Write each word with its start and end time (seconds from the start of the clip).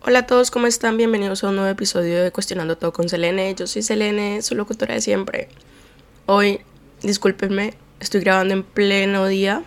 Hola 0.00 0.20
a 0.20 0.26
todos, 0.26 0.52
¿cómo 0.52 0.68
están? 0.68 0.96
Bienvenidos 0.96 1.42
a 1.42 1.48
un 1.48 1.56
nuevo 1.56 1.68
episodio 1.68 2.22
de 2.22 2.30
Cuestionando 2.30 2.78
Todo 2.78 2.92
con 2.92 3.08
Selene. 3.08 3.52
Yo 3.56 3.66
soy 3.66 3.82
Selene, 3.82 4.42
su 4.42 4.54
locutora 4.54 4.94
de 4.94 5.00
siempre. 5.00 5.48
Hoy, 6.26 6.60
discúlpenme, 7.02 7.74
estoy 7.98 8.20
grabando 8.20 8.54
en 8.54 8.62
pleno 8.62 9.26
día, 9.26 9.64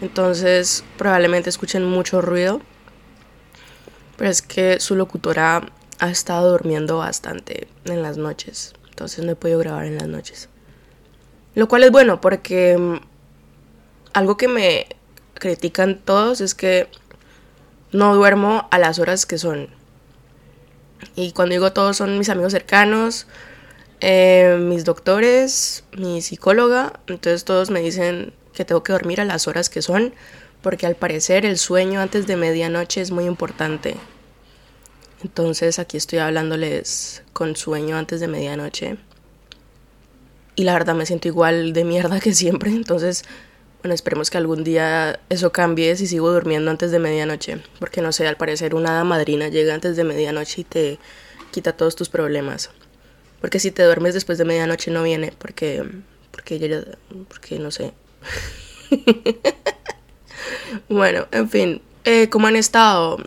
entonces 0.00 0.82
probablemente 0.96 1.50
escuchen 1.50 1.84
mucho 1.84 2.22
ruido. 2.22 2.62
Pero 4.16 4.30
es 4.30 4.40
que 4.40 4.80
su 4.80 4.96
locutora 4.96 5.70
ha 5.98 6.10
estado 6.10 6.52
durmiendo 6.52 6.96
bastante 6.96 7.68
en 7.84 8.02
las 8.02 8.16
noches, 8.16 8.72
entonces 8.88 9.22
no 9.26 9.32
he 9.32 9.36
podido 9.36 9.58
grabar 9.58 9.84
en 9.84 9.98
las 9.98 10.08
noches. 10.08 10.48
Lo 11.54 11.68
cual 11.68 11.84
es 11.84 11.90
bueno 11.90 12.22
porque 12.22 12.78
mm, 12.78 12.96
algo 14.14 14.38
que 14.38 14.48
me 14.48 14.86
critican 15.34 15.98
todos 15.98 16.40
es 16.40 16.54
que 16.54 16.88
no 17.92 18.14
duermo 18.14 18.68
a 18.70 18.78
las 18.78 18.98
horas 18.98 19.26
que 19.26 19.38
son. 19.38 19.68
Y 21.16 21.32
cuando 21.32 21.54
digo 21.54 21.72
todos 21.72 21.96
son 21.96 22.18
mis 22.18 22.28
amigos 22.28 22.52
cercanos, 22.52 23.26
eh, 24.00 24.56
mis 24.60 24.84
doctores, 24.84 25.84
mi 25.96 26.22
psicóloga, 26.22 27.00
entonces 27.06 27.44
todos 27.44 27.70
me 27.70 27.80
dicen 27.80 28.32
que 28.54 28.64
tengo 28.64 28.82
que 28.82 28.92
dormir 28.92 29.20
a 29.20 29.24
las 29.24 29.46
horas 29.46 29.68
que 29.70 29.82
son, 29.82 30.14
porque 30.62 30.86
al 30.86 30.94
parecer 30.94 31.46
el 31.46 31.58
sueño 31.58 32.00
antes 32.00 32.26
de 32.26 32.36
medianoche 32.36 33.00
es 33.00 33.10
muy 33.10 33.24
importante. 33.24 33.96
Entonces 35.22 35.78
aquí 35.78 35.96
estoy 35.96 36.18
hablándoles 36.18 37.22
con 37.32 37.56
sueño 37.56 37.96
antes 37.96 38.20
de 38.20 38.28
medianoche. 38.28 38.96
Y 40.56 40.64
la 40.64 40.72
verdad 40.72 40.94
me 40.94 41.06
siento 41.06 41.28
igual 41.28 41.72
de 41.72 41.84
mierda 41.84 42.20
que 42.20 42.34
siempre, 42.34 42.70
entonces 42.70 43.24
bueno, 43.82 43.94
esperemos 43.94 44.30
que 44.30 44.38
algún 44.38 44.62
día 44.62 45.20
eso 45.30 45.52
cambie 45.52 45.96
si 45.96 46.06
sigo 46.06 46.30
durmiendo 46.32 46.70
antes 46.70 46.90
de 46.90 46.98
medianoche. 46.98 47.62
Porque 47.78 48.02
no 48.02 48.12
sé, 48.12 48.26
al 48.26 48.36
parecer 48.36 48.74
una 48.74 48.90
hada 48.90 49.04
madrina 49.04 49.48
llega 49.48 49.74
antes 49.74 49.96
de 49.96 50.04
medianoche 50.04 50.60
y 50.60 50.64
te 50.64 50.98
quita 51.50 51.72
todos 51.72 51.96
tus 51.96 52.08
problemas. 52.08 52.70
Porque 53.40 53.58
si 53.58 53.70
te 53.70 53.82
duermes 53.82 54.12
después 54.12 54.36
de 54.36 54.44
medianoche 54.44 54.90
no 54.90 55.02
viene, 55.02 55.32
porque. 55.36 55.84
Porque 56.30 56.58
ya. 56.58 56.82
Porque 57.28 57.58
no 57.58 57.70
sé. 57.70 57.92
bueno, 60.88 61.26
en 61.32 61.48
fin. 61.48 61.82
Eh, 62.04 62.28
¿Cómo 62.28 62.48
han 62.48 62.56
estado? 62.56 63.18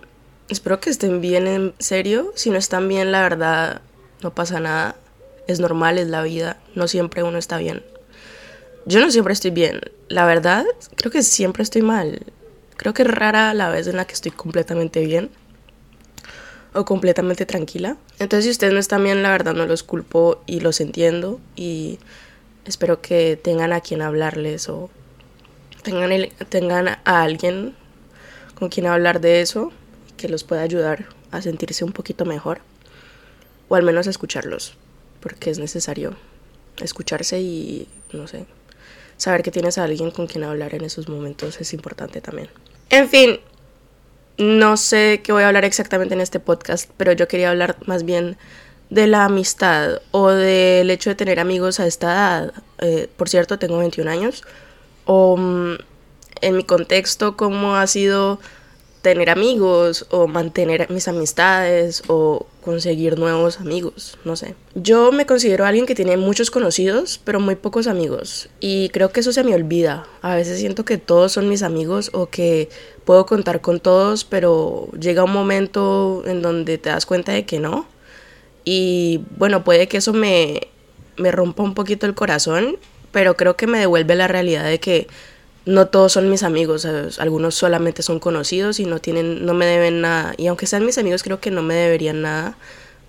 Espero 0.49 0.79
que 0.79 0.91
estén 0.91 1.19
bien 1.19 1.47
en 1.47 1.73
serio. 1.79 2.31
Si 2.35 2.51
no 2.51 2.57
están 2.57 2.87
bien, 2.87 3.11
la 3.11 3.21
verdad, 3.21 3.81
no 4.21 4.35
pasa 4.35 4.59
nada. 4.59 4.95
Es 5.47 5.59
normal, 5.59 5.97
es 5.97 6.09
la 6.09 6.21
vida. 6.21 6.59
No 6.75 6.87
siempre 6.87 7.23
uno 7.23 7.39
está 7.39 7.57
bien. 7.57 7.83
Yo 8.85 8.99
no 8.99 9.11
siempre 9.11 9.33
estoy 9.33 9.51
bien. 9.51 9.81
La 10.09 10.25
verdad, 10.25 10.65
creo 10.95 11.11
que 11.11 11.23
siempre 11.23 11.63
estoy 11.63 11.81
mal. 11.81 12.21
Creo 12.75 12.93
que 12.93 13.03
es 13.03 13.07
rara 13.07 13.53
la 13.53 13.69
vez 13.69 13.87
en 13.87 13.95
la 13.95 14.05
que 14.05 14.13
estoy 14.13 14.31
completamente 14.31 15.05
bien 15.05 15.29
o 16.73 16.85
completamente 16.85 17.45
tranquila. 17.45 17.97
Entonces, 18.19 18.45
si 18.45 18.51
ustedes 18.51 18.73
no 18.73 18.79
están 18.79 19.03
bien, 19.03 19.23
la 19.23 19.31
verdad 19.31 19.53
no 19.53 19.65
los 19.65 19.83
culpo 19.83 20.41
y 20.45 20.59
los 20.59 20.81
entiendo 20.81 21.39
y 21.55 21.99
espero 22.65 23.01
que 23.01 23.39
tengan 23.41 23.71
a 23.73 23.81
quien 23.81 24.01
hablarles 24.01 24.67
o 24.69 24.89
tengan, 25.83 26.11
tengan 26.49 26.87
a 26.87 27.21
alguien 27.21 27.75
con 28.55 28.69
quien 28.69 28.87
hablar 28.87 29.21
de 29.21 29.41
eso 29.41 29.71
que 30.17 30.29
los 30.29 30.43
pueda 30.43 30.61
ayudar 30.61 31.05
a 31.31 31.41
sentirse 31.41 31.83
un 31.83 31.91
poquito 31.91 32.25
mejor 32.25 32.59
o 33.69 33.75
al 33.75 33.83
menos 33.83 34.07
a 34.07 34.09
escucharlos 34.09 34.75
porque 35.19 35.49
es 35.49 35.59
necesario 35.59 36.15
escucharse 36.77 37.41
y 37.41 37.87
no 38.11 38.27
sé 38.27 38.45
saber 39.17 39.43
que 39.43 39.51
tienes 39.51 39.77
a 39.77 39.83
alguien 39.83 40.11
con 40.11 40.27
quien 40.27 40.43
hablar 40.43 40.73
en 40.75 40.83
esos 40.83 41.09
momentos 41.09 41.59
es 41.59 41.73
importante 41.73 42.21
también. 42.21 42.49
En 42.89 43.09
fin, 43.09 43.39
no 44.37 44.77
sé 44.77 45.21
qué 45.23 45.31
voy 45.31 45.43
a 45.43 45.47
hablar 45.47 45.65
exactamente 45.65 46.13
en 46.13 46.21
este 46.21 46.39
podcast, 46.39 46.89
pero 46.97 47.11
yo 47.11 47.27
quería 47.27 47.49
hablar 47.49 47.77
más 47.85 48.03
bien 48.03 48.37
de 48.89 49.07
la 49.07 49.25
amistad 49.25 50.01
o 50.11 50.29
del 50.29 50.89
hecho 50.89 51.09
de 51.09 51.15
tener 51.15 51.39
amigos 51.39 51.79
a 51.79 51.87
esta 51.87 52.11
edad. 52.11 52.53
Eh, 52.79 53.09
por 53.15 53.29
cierto, 53.29 53.57
tengo 53.59 53.77
21 53.79 54.09
años. 54.09 54.43
O 55.05 55.37
mm, 55.37 55.75
en 56.41 56.57
mi 56.57 56.63
contexto, 56.63 57.35
cómo 57.35 57.75
ha 57.75 57.87
sido 57.87 58.39
tener 59.03 59.29
amigos 59.29 60.07
o 60.11 60.27
mantener 60.27 60.89
mis 60.89 61.09
amistades 61.09 62.03
o 62.07 62.47
conseguir 62.63 63.19
nuevos 63.19 63.59
amigos, 63.59 64.17
no 64.23 64.37
sé. 64.37 64.55
Yo 64.75 65.11
me 65.11 65.25
considero 65.25 65.65
alguien 65.65 65.85
que 65.85 65.93
tiene 65.93 66.15
muchos 66.15 66.49
conocidos, 66.49 67.19
pero 67.21 67.41
muy 67.41 67.55
pocos 67.55 67.87
amigos 67.87 68.47
y 68.61 68.87
creo 68.89 69.11
que 69.11 69.19
eso 69.19 69.33
se 69.33 69.43
me 69.43 69.53
olvida. 69.53 70.07
A 70.21 70.35
veces 70.35 70.57
siento 70.57 70.85
que 70.85 70.97
todos 70.97 71.33
son 71.33 71.49
mis 71.49 71.63
amigos 71.63 72.11
o 72.13 72.27
que 72.27 72.69
puedo 73.03 73.25
contar 73.25 73.59
con 73.59 73.81
todos, 73.81 74.23
pero 74.23 74.87
llega 74.97 75.25
un 75.25 75.33
momento 75.33 76.23
en 76.25 76.41
donde 76.41 76.77
te 76.77 76.89
das 76.89 77.05
cuenta 77.05 77.33
de 77.33 77.45
que 77.45 77.59
no. 77.59 77.85
Y 78.63 79.19
bueno, 79.37 79.65
puede 79.65 79.89
que 79.89 79.97
eso 79.97 80.13
me, 80.13 80.69
me 81.17 81.33
rompa 81.33 81.61
un 81.61 81.73
poquito 81.73 82.05
el 82.05 82.15
corazón, 82.15 82.77
pero 83.11 83.35
creo 83.35 83.57
que 83.57 83.67
me 83.67 83.79
devuelve 83.79 84.15
la 84.15 84.29
realidad 84.29 84.63
de 84.63 84.79
que 84.79 85.07
no 85.65 85.87
todos 85.87 86.11
son 86.11 86.29
mis 86.29 86.43
amigos, 86.43 86.85
algunos 87.19 87.55
solamente 87.55 88.01
son 88.01 88.19
conocidos 88.19 88.79
y 88.79 88.85
no 88.85 88.99
tienen, 88.99 89.45
no 89.45 89.53
me 89.53 89.65
deben 89.65 90.01
nada. 90.01 90.33
Y 90.37 90.47
aunque 90.47 90.67
sean 90.67 90.85
mis 90.85 90.97
amigos, 90.97 91.23
creo 91.23 91.39
que 91.39 91.51
no 91.51 91.61
me 91.63 91.73
deberían 91.73 92.21
nada, 92.21 92.57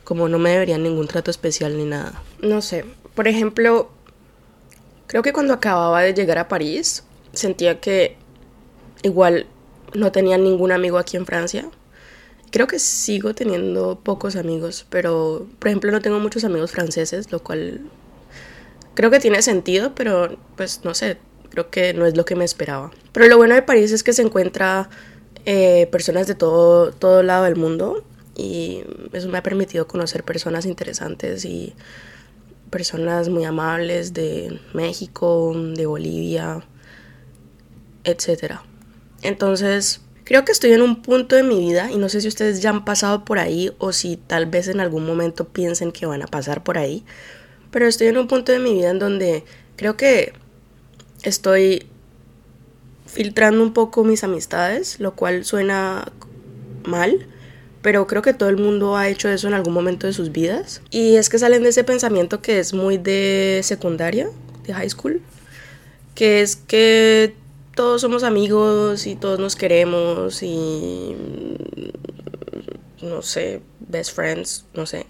como 0.04 0.28
no 0.28 0.38
me 0.38 0.50
deberían 0.50 0.82
ningún 0.82 1.08
trato 1.08 1.30
especial 1.30 1.76
ni 1.76 1.84
nada. 1.84 2.22
No 2.40 2.62
sé, 2.62 2.84
por 3.14 3.26
ejemplo, 3.26 3.90
creo 5.06 5.22
que 5.22 5.32
cuando 5.32 5.52
acababa 5.52 6.02
de 6.02 6.14
llegar 6.14 6.38
a 6.38 6.48
París, 6.48 7.04
sentía 7.32 7.80
que 7.80 8.16
igual 9.02 9.46
no 9.92 10.12
tenía 10.12 10.38
ningún 10.38 10.72
amigo 10.72 10.98
aquí 10.98 11.16
en 11.16 11.26
Francia. 11.26 11.68
Creo 12.50 12.68
que 12.68 12.78
sigo 12.78 13.34
teniendo 13.34 13.98
pocos 14.00 14.36
amigos, 14.36 14.86
pero 14.88 15.46
por 15.58 15.68
ejemplo 15.68 15.90
no 15.90 16.00
tengo 16.00 16.20
muchos 16.20 16.44
amigos 16.44 16.70
franceses, 16.70 17.32
lo 17.32 17.42
cual 17.42 17.80
creo 18.94 19.10
que 19.10 19.18
tiene 19.18 19.42
sentido, 19.42 19.92
pero 19.96 20.36
pues 20.56 20.84
no 20.84 20.94
sé, 20.94 21.18
creo 21.54 21.70
que 21.70 21.94
no 21.94 22.04
es 22.04 22.16
lo 22.16 22.24
que 22.24 22.34
me 22.34 22.44
esperaba. 22.44 22.90
Pero 23.12 23.28
lo 23.28 23.36
bueno 23.36 23.54
de 23.54 23.62
París 23.62 23.92
es 23.92 24.02
que 24.02 24.12
se 24.12 24.22
encuentra 24.22 24.90
eh, 25.46 25.86
personas 25.92 26.26
de 26.26 26.34
todo, 26.34 26.90
todo 26.90 27.22
lado 27.22 27.44
del 27.44 27.54
mundo 27.54 28.04
y 28.36 28.82
eso 29.12 29.28
me 29.28 29.38
ha 29.38 29.42
permitido 29.42 29.86
conocer 29.86 30.24
personas 30.24 30.66
interesantes 30.66 31.44
y 31.44 31.74
personas 32.70 33.28
muy 33.28 33.44
amables 33.44 34.12
de 34.14 34.58
México, 34.72 35.54
de 35.54 35.86
Bolivia, 35.86 36.66
etc. 38.02 38.56
Entonces, 39.22 40.00
creo 40.24 40.44
que 40.44 40.50
estoy 40.50 40.72
en 40.72 40.82
un 40.82 41.02
punto 41.02 41.36
de 41.36 41.44
mi 41.44 41.60
vida 41.60 41.92
y 41.92 41.98
no 41.98 42.08
sé 42.08 42.20
si 42.20 42.26
ustedes 42.26 42.62
ya 42.62 42.70
han 42.70 42.84
pasado 42.84 43.24
por 43.24 43.38
ahí 43.38 43.72
o 43.78 43.92
si 43.92 44.16
tal 44.16 44.46
vez 44.46 44.66
en 44.66 44.80
algún 44.80 45.06
momento 45.06 45.46
piensen 45.46 45.92
que 45.92 46.06
van 46.06 46.22
a 46.22 46.26
pasar 46.26 46.64
por 46.64 46.78
ahí, 46.78 47.04
pero 47.70 47.86
estoy 47.86 48.08
en 48.08 48.18
un 48.18 48.26
punto 48.26 48.50
de 48.50 48.58
mi 48.58 48.74
vida 48.74 48.90
en 48.90 48.98
donde 48.98 49.44
creo 49.76 49.96
que 49.96 50.32
estoy 51.24 51.86
filtrando 53.06 53.62
un 53.62 53.72
poco 53.72 54.04
mis 54.04 54.24
amistades, 54.24 55.00
lo 55.00 55.14
cual 55.14 55.44
suena 55.44 56.12
mal, 56.84 57.26
pero 57.82 58.06
creo 58.06 58.22
que 58.22 58.32
todo 58.32 58.48
el 58.48 58.56
mundo 58.56 58.96
ha 58.96 59.08
hecho 59.08 59.28
eso 59.28 59.48
en 59.48 59.54
algún 59.54 59.74
momento 59.74 60.06
de 60.06 60.12
sus 60.12 60.32
vidas. 60.32 60.80
Y 60.90 61.16
es 61.16 61.28
que 61.28 61.38
salen 61.38 61.62
de 61.62 61.70
ese 61.70 61.84
pensamiento 61.84 62.40
que 62.40 62.58
es 62.58 62.72
muy 62.72 62.98
de 62.98 63.60
secundaria, 63.62 64.28
de 64.66 64.74
high 64.74 64.88
school, 64.88 65.20
que 66.14 66.40
es 66.42 66.56
que 66.56 67.34
todos 67.74 68.00
somos 68.00 68.22
amigos 68.22 69.06
y 69.06 69.16
todos 69.16 69.38
nos 69.38 69.56
queremos 69.56 70.42
y 70.42 71.14
no 73.02 73.22
sé, 73.22 73.60
best 73.80 74.14
friends, 74.14 74.64
no 74.74 74.86
sé. 74.86 75.06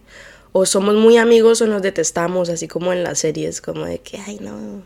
O 0.53 0.66
somos 0.66 0.94
muy 0.94 1.16
amigos 1.16 1.60
o 1.62 1.66
nos 1.66 1.82
detestamos, 1.82 2.48
así 2.48 2.69
como 2.69 2.92
en 2.92 3.03
las 3.03 3.19
series, 3.19 3.60
como 3.60 3.84
de 3.84 4.00
que, 4.00 4.19
ay, 4.19 4.38
no, 4.41 4.82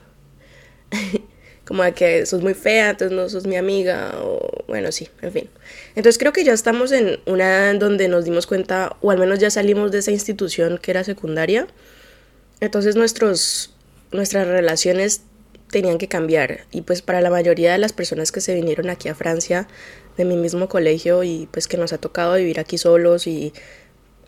como 1.64 1.82
de 1.82 1.92
que 1.92 2.24
sos 2.24 2.42
muy 2.42 2.54
fea, 2.54 2.90
entonces 2.90 3.14
no 3.14 3.28
sos 3.28 3.46
mi 3.46 3.56
amiga, 3.56 4.14
o 4.22 4.64
bueno, 4.68 4.90
sí, 4.90 5.08
en 5.20 5.32
fin. 5.32 5.50
Entonces 5.94 6.18
creo 6.18 6.32
que 6.32 6.42
ya 6.42 6.54
estamos 6.54 6.92
en 6.92 7.20
una 7.26 7.74
donde 7.74 8.08
nos 8.08 8.24
dimos 8.24 8.46
cuenta, 8.46 8.96
o 9.02 9.10
al 9.10 9.18
menos 9.18 9.38
ya 9.38 9.50
salimos 9.50 9.92
de 9.92 9.98
esa 9.98 10.10
institución 10.10 10.78
que 10.78 10.90
era 10.90 11.04
secundaria. 11.04 11.66
Entonces 12.60 12.96
nuestros, 12.96 13.74
nuestras 14.12 14.46
relaciones 14.46 15.22
tenían 15.70 15.98
que 15.98 16.08
cambiar. 16.08 16.60
Y 16.70 16.80
pues 16.82 17.02
para 17.02 17.20
la 17.20 17.30
mayoría 17.30 17.72
de 17.72 17.78
las 17.78 17.92
personas 17.92 18.32
que 18.32 18.40
se 18.40 18.54
vinieron 18.54 18.88
aquí 18.88 19.08
a 19.08 19.14
Francia, 19.14 19.68
de 20.16 20.24
mi 20.24 20.36
mismo 20.36 20.68
colegio, 20.68 21.22
y 21.22 21.48
pues 21.52 21.68
que 21.68 21.76
nos 21.76 21.92
ha 21.92 21.98
tocado 21.98 22.34
vivir 22.36 22.60
aquí 22.60 22.78
solos 22.78 23.26
y 23.26 23.52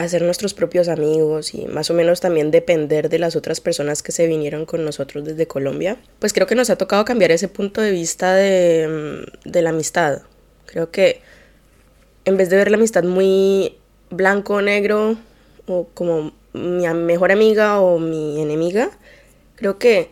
hacer 0.05 0.23
nuestros 0.23 0.55
propios 0.55 0.89
amigos 0.89 1.53
y 1.53 1.67
más 1.67 1.91
o 1.91 1.95
menos 1.95 2.21
también 2.21 2.51
depender 2.51 3.11
de 3.11 3.19
las 3.19 3.37
otras 3.37 3.61
personas 3.61 4.03
que 4.03 4.13
se 4.13 4.27
vinieron 4.27 4.65
con 4.65 4.83
nosotros 4.83 5.27
desde 5.27 5.47
Colombia, 5.47 5.99
pues 6.19 6.33
creo 6.33 6.47
que 6.47 6.55
nos 6.55 6.71
ha 6.71 6.77
tocado 6.77 7.05
cambiar 7.05 7.33
ese 7.33 7.49
punto 7.49 7.83
de 7.83 7.91
vista 7.91 8.35
de, 8.35 9.27
mm, 9.45 9.51
la 9.59 9.71
amistad. 9.71 10.23
Creo 10.65 10.91
que 10.91 11.21
en 12.25 12.39
vez 12.39 12.49
de 12.49 12.57
ver 12.57 12.71
la 12.71 12.79
amistad 12.79 13.05
muy 13.05 13.77
blanco 14.09 14.55
o 14.55 14.63
negro 14.63 15.19
o 15.67 15.87
como 15.93 16.33
mi 16.55 16.89
mejor 16.89 17.31
amiga 17.31 17.79
o 17.81 17.99
mi 17.99 18.41
enemiga, 18.41 18.91
creo 19.57 19.79
que 19.79 20.11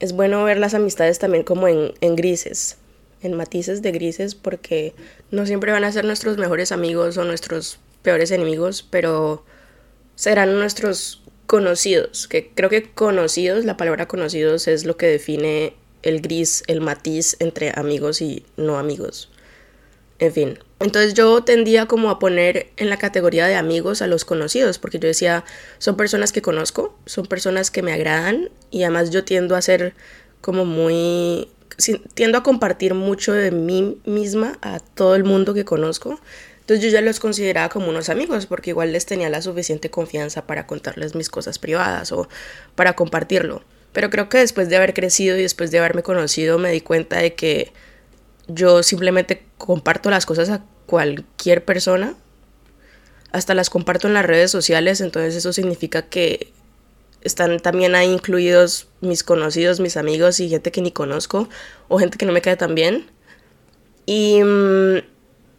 es 0.00 0.12
bueno 0.12 0.42
ver 0.44 0.56
las 0.56 0.72
amistades 0.72 1.18
también 1.18 1.44
como 1.44 1.68
en 1.68 2.16
grises, 2.16 2.78
en 3.20 3.34
matices 3.34 3.82
de 3.82 3.92
grises, 3.92 4.34
porque 4.34 4.94
no 5.30 5.44
siempre 5.44 5.72
van 5.72 5.84
a 5.84 5.92
ser 5.92 6.06
nuestros 6.06 6.38
mejores 6.38 6.72
amigos 6.72 7.18
o 7.18 7.24
nuestros 7.24 7.78
peores 8.06 8.30
enemigos, 8.30 8.86
pero 8.88 9.44
serán 10.14 10.54
nuestros 10.54 11.24
conocidos, 11.48 12.28
que 12.28 12.52
creo 12.54 12.70
que 12.70 12.92
conocidos, 12.92 13.64
la 13.64 13.76
palabra 13.76 14.06
conocidos 14.06 14.68
es 14.68 14.84
lo 14.84 14.96
que 14.96 15.08
define 15.08 15.74
el 16.02 16.20
gris, 16.20 16.62
el 16.68 16.80
matiz 16.80 17.34
entre 17.40 17.72
amigos 17.74 18.22
y 18.22 18.46
no 18.56 18.78
amigos. 18.78 19.28
En 20.20 20.32
fin, 20.32 20.58
entonces 20.78 21.14
yo 21.14 21.42
tendía 21.42 21.86
como 21.86 22.10
a 22.10 22.20
poner 22.20 22.68
en 22.76 22.90
la 22.90 22.96
categoría 22.96 23.48
de 23.48 23.56
amigos 23.56 24.02
a 24.02 24.06
los 24.06 24.24
conocidos, 24.24 24.78
porque 24.78 25.00
yo 25.00 25.08
decía, 25.08 25.44
son 25.78 25.96
personas 25.96 26.30
que 26.30 26.42
conozco, 26.42 26.96
son 27.06 27.26
personas 27.26 27.72
que 27.72 27.82
me 27.82 27.92
agradan 27.92 28.50
y 28.70 28.84
además 28.84 29.10
yo 29.10 29.24
tiendo 29.24 29.56
a 29.56 29.62
ser 29.62 29.94
como 30.40 30.64
muy, 30.64 31.48
tiendo 32.14 32.38
a 32.38 32.44
compartir 32.44 32.94
mucho 32.94 33.32
de 33.32 33.50
mí 33.50 34.00
misma 34.04 34.58
a 34.62 34.78
todo 34.78 35.16
el 35.16 35.24
mundo 35.24 35.54
que 35.54 35.64
conozco. 35.64 36.20
Entonces 36.66 36.84
yo 36.84 36.90
ya 36.90 37.00
los 37.00 37.20
consideraba 37.20 37.68
como 37.68 37.90
unos 37.90 38.08
amigos 38.08 38.46
porque 38.46 38.70
igual 38.70 38.90
les 38.90 39.06
tenía 39.06 39.30
la 39.30 39.40
suficiente 39.40 39.88
confianza 39.88 40.48
para 40.48 40.66
contarles 40.66 41.14
mis 41.14 41.28
cosas 41.28 41.60
privadas 41.60 42.10
o 42.10 42.28
para 42.74 42.94
compartirlo. 42.94 43.62
Pero 43.92 44.10
creo 44.10 44.28
que 44.28 44.38
después 44.38 44.68
de 44.68 44.74
haber 44.74 44.92
crecido 44.92 45.36
y 45.36 45.42
después 45.42 45.70
de 45.70 45.78
haberme 45.78 46.02
conocido 46.02 46.58
me 46.58 46.72
di 46.72 46.80
cuenta 46.80 47.18
de 47.18 47.34
que 47.34 47.72
yo 48.48 48.82
simplemente 48.82 49.46
comparto 49.58 50.10
las 50.10 50.26
cosas 50.26 50.50
a 50.50 50.64
cualquier 50.86 51.64
persona. 51.64 52.16
Hasta 53.30 53.54
las 53.54 53.70
comparto 53.70 54.08
en 54.08 54.14
las 54.14 54.26
redes 54.26 54.50
sociales, 54.50 55.00
entonces 55.00 55.36
eso 55.36 55.52
significa 55.52 56.02
que 56.02 56.52
están 57.20 57.60
también 57.60 57.94
ahí 57.94 58.10
incluidos 58.10 58.88
mis 59.00 59.22
conocidos, 59.22 59.78
mis 59.78 59.96
amigos 59.96 60.40
y 60.40 60.48
gente 60.48 60.72
que 60.72 60.82
ni 60.82 60.90
conozco 60.90 61.48
o 61.86 62.00
gente 62.00 62.18
que 62.18 62.26
no 62.26 62.32
me 62.32 62.42
queda 62.42 62.56
tan 62.56 62.74
bien. 62.74 63.06
Y 64.04 64.42
mm, 64.42 65.15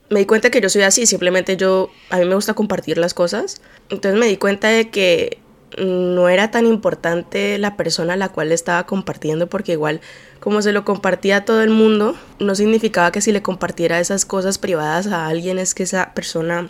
me 0.09 0.19
di 0.19 0.25
cuenta 0.25 0.49
que 0.49 0.61
yo 0.61 0.69
soy 0.69 0.83
así, 0.83 1.05
simplemente 1.05 1.57
yo, 1.57 1.89
a 2.09 2.17
mí 2.17 2.25
me 2.25 2.35
gusta 2.35 2.53
compartir 2.53 2.97
las 2.97 3.13
cosas. 3.13 3.61
Entonces 3.89 4.19
me 4.19 4.27
di 4.27 4.37
cuenta 4.37 4.69
de 4.69 4.89
que 4.89 5.39
no 5.77 6.29
era 6.29 6.49
tan 6.49 6.65
importante 6.65 7.57
la 7.57 7.75
persona 7.75 8.13
a 8.13 8.17
la 8.17 8.29
cual 8.29 8.51
estaba 8.51 8.85
compartiendo 8.85 9.47
porque 9.47 9.73
igual 9.73 9.99
como 10.39 10.61
se 10.61 10.71
lo 10.71 10.85
compartía 10.85 11.37
a 11.37 11.45
todo 11.45 11.61
el 11.61 11.71
mundo, 11.71 12.15
no 12.39 12.55
significaba 12.55 13.11
que 13.11 13.21
si 13.21 13.31
le 13.31 13.41
compartiera 13.41 13.99
esas 13.99 14.25
cosas 14.25 14.57
privadas 14.57 15.07
a 15.07 15.27
alguien 15.27 15.59
es 15.59 15.75
que 15.75 15.83
esa 15.83 16.13
persona 16.13 16.69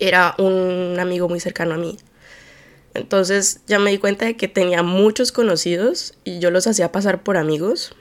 era 0.00 0.34
un 0.38 0.96
amigo 0.98 1.28
muy 1.28 1.40
cercano 1.40 1.74
a 1.74 1.78
mí. 1.78 1.98
Entonces 2.94 3.60
ya 3.66 3.78
me 3.78 3.90
di 3.90 3.98
cuenta 3.98 4.24
de 4.24 4.36
que 4.36 4.48
tenía 4.48 4.82
muchos 4.82 5.30
conocidos 5.30 6.14
y 6.24 6.40
yo 6.40 6.50
los 6.50 6.66
hacía 6.66 6.92
pasar 6.92 7.22
por 7.22 7.36
amigos. 7.36 7.94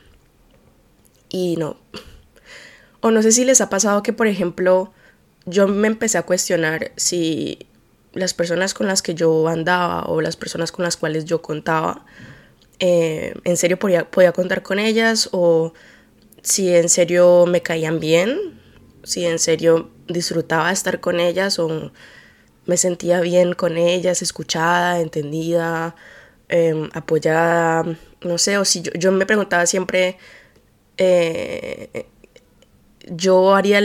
Y 1.30 1.58
no. 1.58 1.78
O 3.06 3.12
no 3.12 3.22
sé 3.22 3.32
si 3.32 3.46
les 3.46 3.62
ha 3.62 3.70
pasado 3.70 4.02
que, 4.02 4.14
por 4.14 4.26
ejemplo, 4.26 4.92
yo 5.46 5.68
me 5.68 5.86
empecé 5.86 6.18
a 6.18 6.24
cuestionar 6.24 6.92
si 6.96 7.68
las 8.14 8.34
personas 8.34 8.74
con 8.74 8.88
las 8.88 9.04
que 9.04 9.14
yo 9.14 9.48
andaba 9.48 10.06
o 10.08 10.22
las 10.22 10.36
personas 10.36 10.72
con 10.72 10.86
las 10.86 10.98
cuales 10.98 11.26
yo 11.26 11.40
contaba, 11.44 12.04
eh, 12.80 13.36
en 13.44 13.58
serio 13.58 13.78
podía, 13.78 14.10
podía 14.10 14.32
contar 14.32 14.64
con 14.64 14.80
ellas 14.80 15.30
o 15.34 15.74
si 16.42 16.76
en 16.76 16.90
serio 16.90 17.46
me 17.46 17.62
caían 17.62 18.00
bien, 18.00 18.60
si 19.04 19.24
en 19.24 19.38
serio 19.38 19.92
disfrutaba 20.08 20.72
estar 20.72 21.00
con 21.00 21.20
ellas 21.20 21.60
o 21.60 21.92
me 22.66 22.76
sentía 22.76 23.22
bien 23.22 23.54
con 23.54 23.78
ellas, 23.78 24.24
escuchada, 24.24 25.00
entendida, 25.00 25.96
em, 26.50 26.90
apoyada, 26.94 27.84
no 28.22 28.40
sé, 28.40 28.58
o 28.58 28.66
si 28.66 28.82
yo, 28.82 29.12
me 29.12 29.28
preguntaba 29.28 29.68
siempre, 29.68 30.18
eh, 30.98 32.08
yo 33.10 33.56
haría 33.56 33.82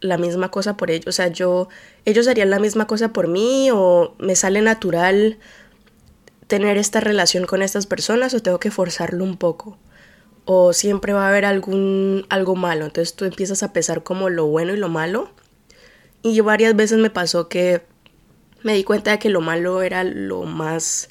la 0.00 0.18
misma 0.18 0.50
cosa 0.50 0.76
por 0.76 0.90
ellos, 0.90 1.06
o 1.08 1.12
sea, 1.12 1.28
yo 1.28 1.68
ellos 2.04 2.28
harían 2.28 2.50
la 2.50 2.58
misma 2.58 2.86
cosa 2.86 3.12
por 3.12 3.28
mí 3.28 3.70
o 3.72 4.14
me 4.18 4.34
sale 4.36 4.62
natural 4.62 5.38
tener 6.46 6.78
esta 6.78 7.00
relación 7.00 7.46
con 7.46 7.62
estas 7.62 7.86
personas 7.86 8.34
o 8.34 8.40
tengo 8.40 8.58
que 8.58 8.70
forzarlo 8.70 9.22
un 9.24 9.36
poco 9.36 9.78
o 10.44 10.72
siempre 10.72 11.12
va 11.12 11.26
a 11.26 11.28
haber 11.28 11.44
algún 11.44 12.26
algo 12.28 12.56
malo. 12.56 12.86
Entonces 12.86 13.14
tú 13.14 13.24
empiezas 13.24 13.62
a 13.62 13.72
pesar 13.72 14.02
como 14.02 14.30
lo 14.30 14.46
bueno 14.46 14.74
y 14.74 14.76
lo 14.76 14.88
malo 14.88 15.30
y 16.22 16.40
varias 16.40 16.74
veces 16.74 16.98
me 16.98 17.10
pasó 17.10 17.48
que 17.48 17.82
me 18.62 18.74
di 18.74 18.84
cuenta 18.84 19.12
de 19.12 19.18
que 19.18 19.28
lo 19.28 19.40
malo 19.40 19.82
era 19.82 20.04
lo 20.04 20.42
más 20.42 21.08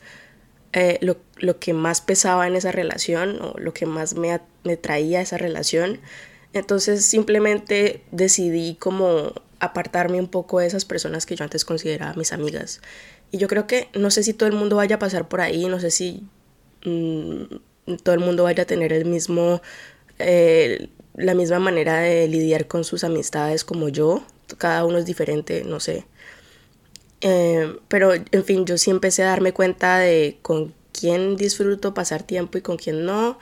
eh, 0.73 0.99
lo, 1.01 1.59
que 1.59 1.73
más 1.73 2.01
pesaba 2.01 2.47
en 2.47 2.55
esa 2.55 2.71
relación 2.71 3.41
o 3.41 3.57
lo 3.57 3.73
que 3.73 3.87
más 3.87 4.13
me, 4.13 4.39
me 4.63 4.77
traía 4.77 5.21
esa 5.21 5.37
relación 5.37 5.99
entonces 6.53 7.05
simplemente 7.05 8.03
decidí 8.11 8.75
como 8.75 9.33
apartarme 9.59 10.19
un 10.19 10.27
poco 10.27 10.59
de 10.59 10.67
esas 10.67 10.85
personas 10.85 11.25
que 11.25 11.35
yo 11.35 11.43
antes 11.43 11.65
consideraba 11.65 12.13
mis 12.13 12.31
amigas. 12.33 12.81
Y 13.31 13.37
yo 13.37 13.47
creo 13.47 13.67
que 13.67 13.89
no 13.93 14.09
sé 14.11 14.23
si 14.23 14.33
todo 14.33 14.49
el 14.49 14.55
mundo 14.55 14.77
vaya 14.77 14.95
a 14.95 14.99
pasar 14.99 15.27
por 15.27 15.41
ahí, 15.41 15.65
no 15.67 15.79
sé 15.79 15.91
si 15.91 16.23
mm, 16.85 17.43
todo 18.03 18.15
el 18.15 18.21
mundo 18.21 18.43
vaya 18.43 18.63
a 18.63 18.65
tener 18.65 18.93
el 18.93 19.05
mismo, 19.05 19.61
eh, 20.17 20.87
la 21.15 21.33
misma 21.33 21.59
manera 21.59 21.99
de 21.99 22.27
lidiar 22.27 22.67
con 22.67 22.83
sus 22.83 23.03
amistades 23.03 23.63
como 23.63 23.89
yo. 23.89 24.23
Cada 24.57 24.85
uno 24.85 24.97
es 24.97 25.05
diferente, 25.05 25.63
no 25.63 25.79
sé. 25.79 26.05
Eh, 27.21 27.75
pero 27.87 28.13
en 28.13 28.43
fin, 28.45 28.65
yo 28.65 28.77
sí 28.77 28.91
empecé 28.91 29.23
a 29.23 29.27
darme 29.27 29.51
cuenta 29.51 29.99
de 29.99 30.39
con 30.41 30.73
quién 30.91 31.35
disfruto 31.35 31.93
pasar 31.93 32.23
tiempo 32.23 32.57
y 32.57 32.61
con 32.61 32.77
quién 32.77 33.05
no. 33.05 33.37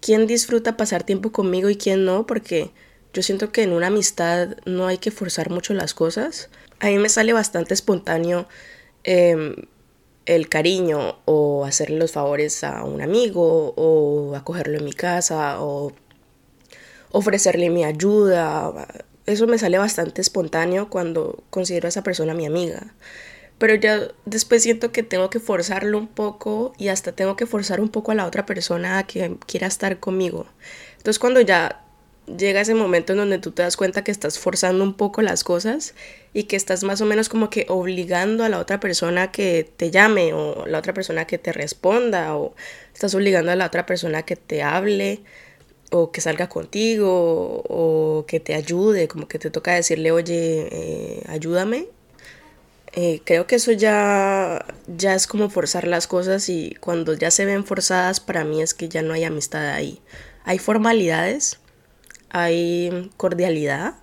Quién 0.00 0.26
disfruta 0.26 0.76
pasar 0.76 1.04
tiempo 1.04 1.32
conmigo 1.32 1.68
y 1.70 1.76
quién 1.76 2.04
no, 2.04 2.26
porque 2.26 2.70
yo 3.12 3.22
siento 3.22 3.52
que 3.52 3.62
en 3.62 3.72
una 3.72 3.88
amistad 3.88 4.56
no 4.64 4.86
hay 4.86 4.98
que 4.98 5.10
forzar 5.10 5.50
mucho 5.50 5.74
las 5.74 5.94
cosas. 5.94 6.48
A 6.78 6.86
mí 6.86 6.98
me 6.98 7.08
sale 7.08 7.32
bastante 7.32 7.74
espontáneo 7.74 8.46
em, 9.04 9.56
el 10.26 10.48
cariño 10.48 11.18
o 11.24 11.64
hacerle 11.64 11.98
los 11.98 12.12
favores 12.12 12.62
a 12.64 12.84
un 12.84 13.02
amigo 13.02 13.74
o 13.76 14.34
acogerlo 14.36 14.78
en 14.78 14.84
mi 14.84 14.92
casa 14.92 15.60
o 15.60 15.92
ofrecerle 17.10 17.68
mi 17.70 17.84
ayuda. 17.84 18.72
Eso 19.26 19.46
me 19.46 19.58
sale 19.58 19.78
bastante 19.78 20.20
espontáneo 20.20 20.88
cuando 20.88 21.42
considero 21.50 21.86
a 21.86 21.90
esa 21.90 22.02
persona 22.02 22.32
mi 22.34 22.46
amiga. 22.46 22.94
Pero 23.60 23.74
ya 23.74 24.08
después 24.24 24.62
siento 24.62 24.90
que 24.90 25.02
tengo 25.02 25.28
que 25.28 25.38
forzarlo 25.38 25.98
un 25.98 26.08
poco 26.08 26.72
y 26.78 26.88
hasta 26.88 27.12
tengo 27.12 27.36
que 27.36 27.44
forzar 27.44 27.78
un 27.82 27.90
poco 27.90 28.10
a 28.10 28.14
la 28.14 28.24
otra 28.24 28.46
persona 28.46 28.96
a 28.96 29.06
que 29.06 29.36
quiera 29.46 29.66
estar 29.66 30.00
conmigo. 30.00 30.46
Entonces 30.96 31.18
cuando 31.18 31.42
ya 31.42 31.84
llega 32.38 32.62
ese 32.62 32.74
momento 32.74 33.12
en 33.12 33.18
donde 33.18 33.38
tú 33.38 33.50
te 33.50 33.62
das 33.62 33.76
cuenta 33.76 34.02
que 34.02 34.10
estás 34.12 34.38
forzando 34.38 34.82
un 34.82 34.94
poco 34.94 35.20
las 35.20 35.44
cosas 35.44 35.94
y 36.32 36.44
que 36.44 36.56
estás 36.56 36.84
más 36.84 37.02
o 37.02 37.04
menos 37.04 37.28
como 37.28 37.50
que 37.50 37.66
obligando 37.68 38.44
a 38.44 38.48
la 38.48 38.58
otra 38.60 38.80
persona 38.80 39.30
que 39.30 39.70
te 39.76 39.90
llame 39.90 40.32
o 40.32 40.64
la 40.66 40.78
otra 40.78 40.94
persona 40.94 41.26
que 41.26 41.36
te 41.36 41.52
responda 41.52 42.36
o 42.36 42.54
estás 42.94 43.14
obligando 43.14 43.52
a 43.52 43.56
la 43.56 43.66
otra 43.66 43.84
persona 43.84 44.22
que 44.22 44.36
te 44.36 44.62
hable 44.62 45.20
o 45.90 46.12
que 46.12 46.22
salga 46.22 46.48
contigo 46.48 47.62
o 47.68 48.24
que 48.26 48.40
te 48.40 48.54
ayude, 48.54 49.06
como 49.08 49.28
que 49.28 49.38
te 49.38 49.50
toca 49.50 49.74
decirle, 49.74 50.12
oye, 50.12 50.68
eh, 50.72 51.22
ayúdame. 51.28 51.88
Eh, 52.92 53.22
creo 53.24 53.46
que 53.46 53.56
eso 53.56 53.70
ya, 53.70 54.66
ya 54.88 55.14
es 55.14 55.28
como 55.28 55.48
forzar 55.48 55.86
las 55.86 56.08
cosas 56.08 56.48
y 56.48 56.76
cuando 56.80 57.14
ya 57.14 57.30
se 57.30 57.44
ven 57.44 57.64
forzadas 57.64 58.18
para 58.18 58.44
mí 58.44 58.62
es 58.62 58.74
que 58.74 58.88
ya 58.88 59.02
no 59.02 59.14
hay 59.14 59.24
amistad 59.24 59.68
ahí. 59.68 60.00
Hay 60.44 60.58
formalidades, 60.58 61.60
hay 62.30 63.10
cordialidad, 63.16 63.94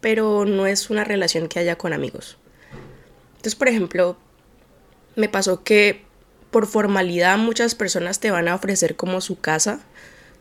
pero 0.00 0.44
no 0.44 0.66
es 0.66 0.90
una 0.90 1.04
relación 1.04 1.48
que 1.48 1.60
haya 1.60 1.78
con 1.78 1.92
amigos. 1.92 2.36
Entonces, 3.36 3.54
por 3.54 3.68
ejemplo, 3.68 4.16
me 5.14 5.28
pasó 5.28 5.62
que 5.62 6.02
por 6.50 6.66
formalidad 6.66 7.38
muchas 7.38 7.74
personas 7.74 8.18
te 8.18 8.30
van 8.30 8.48
a 8.48 8.54
ofrecer 8.54 8.96
como 8.96 9.20
su 9.20 9.38
casa, 9.38 9.80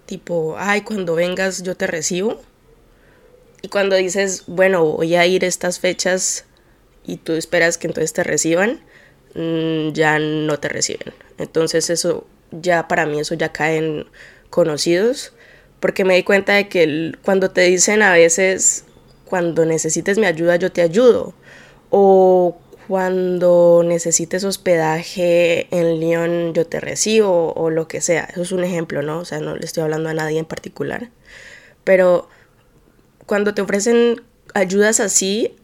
tipo, 0.08 0.56
ay, 0.58 0.82
cuando 0.82 1.14
vengas 1.14 1.62
yo 1.62 1.76
te 1.76 1.86
recibo. 1.88 2.42
Y 3.62 3.68
cuando 3.68 3.96
dices, 3.96 4.44
bueno, 4.48 4.84
voy 4.86 5.16
a 5.16 5.26
ir 5.26 5.44
estas 5.44 5.80
fechas 5.80 6.46
y 7.06 7.18
tú 7.18 7.34
esperas 7.34 7.78
que 7.78 7.88
entonces 7.88 8.14
te 8.14 8.24
reciban, 8.24 8.82
mm, 9.36 9.94
ya 9.94 10.20
no 10.20 10.60
te 10.60 10.70
reciben. 10.70 11.14
Entonces 11.38 11.90
eso 11.90 12.26
ya 12.52 12.88
para 12.88 13.06
mí 13.06 13.20
eso 13.20 13.36
ya 13.36 13.52
cae 13.52 13.78
en 13.78 14.06
conocidos 14.50 15.34
porque 15.86 16.04
me 16.04 16.16
di 16.16 16.24
cuenta 16.24 16.54
de 16.54 16.68
que 16.68 17.14
cuando 17.24 17.52
te 17.52 17.62
dicen 17.62 18.02
a 18.02 18.12
veces, 18.12 18.86
cuando 19.26 19.66
necesites 19.66 20.18
mi 20.18 20.26
ayuda, 20.26 20.56
yo 20.56 20.72
te 20.72 20.82
ayudo, 20.82 21.36
o 21.92 22.58
cuando 22.88 23.84
necesites 23.86 24.44
hospedaje 24.44 25.68
en 25.70 26.00
Lyon, 26.00 26.54
yo 26.56 26.66
te 26.66 26.80
recibo, 26.80 27.54
o 27.54 27.70
lo 27.70 27.88
que 27.88 28.02
sea. 28.02 28.24
Eso 28.24 28.42
es 28.42 28.52
un 28.52 28.64
ejemplo, 28.64 29.04
¿no? 29.04 29.20
O 29.20 29.26
sea, 29.26 29.40
no 29.40 29.56
le 29.56 29.64
estoy 29.64 29.84
hablando 29.84 30.10
a 30.10 30.16
nadie 30.16 30.40
en 30.40 30.46
particular. 30.46 31.10
Pero 31.84 32.30
cuando 33.28 33.54
te 33.54 33.62
ofrecen 33.62 34.24
ayudas 34.56 35.00
así, 35.00 35.56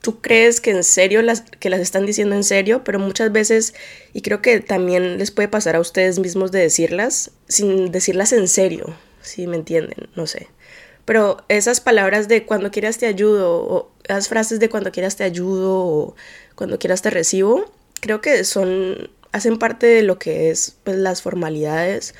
tú 0.00 0.20
crees 0.20 0.60
que 0.60 0.70
en 0.70 0.84
serio 0.84 1.22
las 1.22 1.42
que 1.42 1.70
las 1.70 1.80
están 1.80 2.06
diciendo 2.06 2.34
en 2.34 2.44
serio, 2.44 2.82
pero 2.84 2.98
muchas 2.98 3.32
veces 3.32 3.74
y 4.12 4.22
creo 4.22 4.42
que 4.42 4.60
también 4.60 5.18
les 5.18 5.30
puede 5.30 5.48
pasar 5.48 5.76
a 5.76 5.80
ustedes 5.80 6.18
mismos 6.18 6.52
de 6.52 6.60
decirlas 6.60 7.30
sin 7.48 7.92
decirlas 7.92 8.32
en 8.32 8.48
serio, 8.48 8.94
si 9.22 9.46
me 9.46 9.56
entienden, 9.56 10.08
no 10.16 10.26
sé. 10.26 10.48
Pero 11.04 11.38
esas 11.48 11.80
palabras 11.80 12.28
de 12.28 12.44
cuando 12.44 12.70
quieras 12.70 12.98
te 12.98 13.06
ayudo, 13.06 13.62
o 13.62 13.90
esas 14.04 14.28
frases 14.28 14.60
de 14.60 14.68
cuando 14.68 14.92
quieras 14.92 15.16
te 15.16 15.24
ayudo, 15.24 15.78
o 15.78 16.16
cuando 16.54 16.78
quieras 16.78 17.02
te 17.02 17.10
recibo, 17.10 17.64
creo 18.00 18.20
que 18.20 18.44
son, 18.44 19.10
hacen 19.32 19.58
parte 19.58 19.86
de 19.86 20.02
lo 20.02 20.18
que 20.18 20.50
es 20.50 20.76
pues, 20.84 20.96
las 20.96 21.22
formalidades 21.22 22.14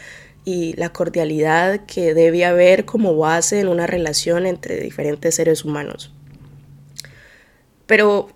y 0.44 0.72
la 0.74 0.92
cordialidad 0.92 1.84
que 1.86 2.14
debe 2.14 2.44
haber 2.44 2.84
como 2.84 3.16
base 3.16 3.60
en 3.60 3.68
una 3.68 3.86
relación 3.86 4.46
entre 4.46 4.80
diferentes 4.80 5.34
seres 5.34 5.64
humanos. 5.64 6.12
Pero 7.90 8.28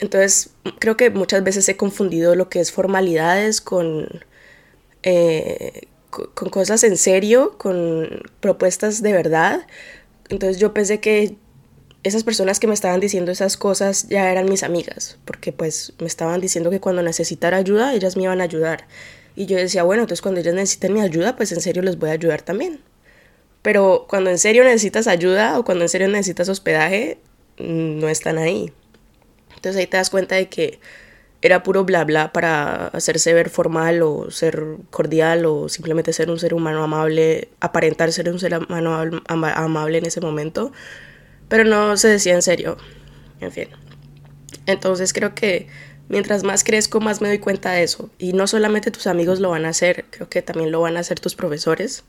entonces 0.00 0.50
creo 0.78 0.98
que 0.98 1.08
muchas 1.08 1.42
veces 1.42 1.66
he 1.70 1.78
confundido 1.78 2.34
lo 2.34 2.50
que 2.50 2.60
es 2.60 2.72
formalidades 2.72 3.62
con, 3.62 4.06
eh, 5.02 5.88
con 6.10 6.50
cosas 6.50 6.84
en 6.84 6.98
serio, 6.98 7.56
con 7.56 8.22
propuestas 8.40 9.00
de 9.00 9.14
verdad. 9.14 9.66
Entonces 10.28 10.58
yo 10.58 10.74
pensé 10.74 11.00
que 11.00 11.36
esas 12.02 12.22
personas 12.22 12.60
que 12.60 12.66
me 12.66 12.74
estaban 12.74 13.00
diciendo 13.00 13.32
esas 13.32 13.56
cosas 13.56 14.08
ya 14.10 14.30
eran 14.30 14.44
mis 14.44 14.62
amigas, 14.62 15.16
porque 15.24 15.50
pues 15.50 15.94
me 15.98 16.06
estaban 16.06 16.42
diciendo 16.42 16.68
que 16.68 16.80
cuando 16.80 17.02
necesitara 17.02 17.56
ayuda, 17.56 17.94
ellas 17.94 18.14
me 18.14 18.24
iban 18.24 18.42
a 18.42 18.44
ayudar. 18.44 18.86
Y 19.36 19.46
yo 19.46 19.56
decía, 19.56 19.84
bueno, 19.84 20.02
entonces 20.02 20.20
cuando 20.20 20.42
ellas 20.42 20.54
necesiten 20.54 20.92
mi 20.92 21.00
ayuda, 21.00 21.34
pues 21.34 21.50
en 21.52 21.62
serio 21.62 21.80
les 21.80 21.98
voy 21.98 22.10
a 22.10 22.12
ayudar 22.12 22.42
también. 22.42 22.80
Pero 23.62 24.04
cuando 24.06 24.28
en 24.28 24.38
serio 24.38 24.64
necesitas 24.64 25.06
ayuda 25.06 25.58
o 25.58 25.64
cuando 25.64 25.84
en 25.84 25.88
serio 25.88 26.08
necesitas 26.08 26.50
hospedaje, 26.50 27.20
no 27.58 28.08
están 28.08 28.38
ahí. 28.38 28.72
Entonces 29.54 29.80
ahí 29.80 29.86
te 29.86 29.96
das 29.96 30.10
cuenta 30.10 30.34
de 30.34 30.48
que 30.48 30.80
era 31.42 31.62
puro 31.62 31.84
bla 31.84 32.04
bla 32.04 32.32
para 32.32 32.88
hacerse 32.88 33.34
ver 33.34 33.50
formal 33.50 34.02
o 34.02 34.30
ser 34.30 34.64
cordial 34.90 35.44
o 35.44 35.68
simplemente 35.68 36.12
ser 36.12 36.30
un 36.30 36.38
ser 36.38 36.54
humano 36.54 36.82
amable, 36.82 37.48
aparentar 37.60 38.12
ser 38.12 38.30
un 38.30 38.38
ser 38.38 38.56
humano 38.56 39.22
amable 39.26 39.98
en 39.98 40.06
ese 40.06 40.20
momento 40.20 40.72
pero 41.48 41.64
no 41.64 41.96
se 41.96 42.08
decía 42.08 42.34
en 42.34 42.42
serio. 42.42 42.76
En 43.40 43.52
fin. 43.52 43.68
Entonces 44.66 45.12
creo 45.12 45.34
que 45.34 45.68
mientras 46.08 46.42
más 46.42 46.64
crezco, 46.64 47.00
más 47.00 47.20
me 47.20 47.28
doy 47.28 47.38
cuenta 47.38 47.72
de 47.72 47.82
eso. 47.82 48.10
Y 48.18 48.32
no 48.32 48.46
solamente 48.46 48.90
tus 48.90 49.06
amigos 49.06 49.40
lo 49.40 49.50
van 49.50 49.66
a 49.66 49.70
hacer, 49.70 50.06
creo 50.10 50.28
que 50.28 50.42
también 50.42 50.70
lo 50.70 50.80
van 50.80 50.96
a 50.96 51.00
hacer 51.00 51.20
tus 51.20 51.34
profesores. 51.34 52.04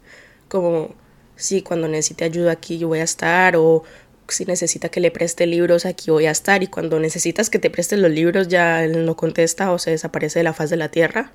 Como, 0.47 0.95
sí, 1.35 1.61
cuando 1.61 1.87
necesite 1.87 2.23
ayuda 2.25 2.51
aquí 2.53 2.77
yo 2.77 2.87
voy 2.87 2.99
a 2.99 3.03
estar, 3.03 3.55
o 3.57 3.83
si 4.27 4.45
necesita 4.45 4.89
que 4.89 4.99
le 4.99 5.11
preste 5.11 5.45
libros 5.45 5.85
aquí 5.85 6.11
voy 6.11 6.25
a 6.25 6.31
estar, 6.31 6.63
y 6.63 6.67
cuando 6.67 6.99
necesitas 6.99 7.49
que 7.49 7.59
te 7.59 7.69
preste 7.69 7.97
los 7.97 8.11
libros 8.11 8.47
ya 8.47 8.83
él 8.83 9.05
no 9.05 9.15
contesta 9.15 9.71
o 9.71 9.79
se 9.79 9.91
desaparece 9.91 10.39
de 10.39 10.43
la 10.43 10.53
faz 10.53 10.69
de 10.69 10.77
la 10.77 10.89
tierra, 10.89 11.33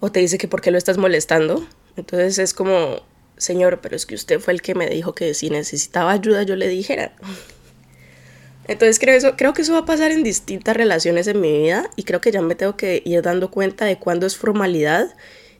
o 0.00 0.12
te 0.12 0.20
dice 0.20 0.38
que 0.38 0.48
por 0.48 0.60
qué 0.60 0.70
lo 0.70 0.78
estás 0.78 0.98
molestando. 0.98 1.66
Entonces 1.96 2.38
es 2.38 2.54
como 2.54 3.02
Señor, 3.38 3.80
pero 3.80 3.96
es 3.96 4.04
que 4.04 4.14
usted 4.14 4.40
fue 4.40 4.52
el 4.52 4.62
que 4.62 4.74
me 4.74 4.88
dijo 4.88 5.14
que 5.14 5.32
si 5.34 5.50
necesitaba 5.50 6.12
ayuda 6.12 6.42
yo 6.42 6.56
le 6.56 6.68
dijera. 6.68 7.12
Entonces 8.68 8.98
creo, 8.98 9.16
eso, 9.16 9.34
creo 9.36 9.54
que 9.54 9.62
eso 9.62 9.72
va 9.72 9.80
a 9.80 9.84
pasar 9.86 10.10
en 10.10 10.22
distintas 10.22 10.76
relaciones 10.76 11.26
en 11.26 11.40
mi 11.40 11.50
vida 11.50 11.90
y 11.96 12.02
creo 12.02 12.20
que 12.20 12.30
ya 12.30 12.42
me 12.42 12.54
tengo 12.54 12.76
que 12.76 13.02
ir 13.04 13.22
dando 13.22 13.50
cuenta 13.50 13.86
de 13.86 13.98
cuándo 13.98 14.26
es 14.26 14.36
formalidad 14.36 15.14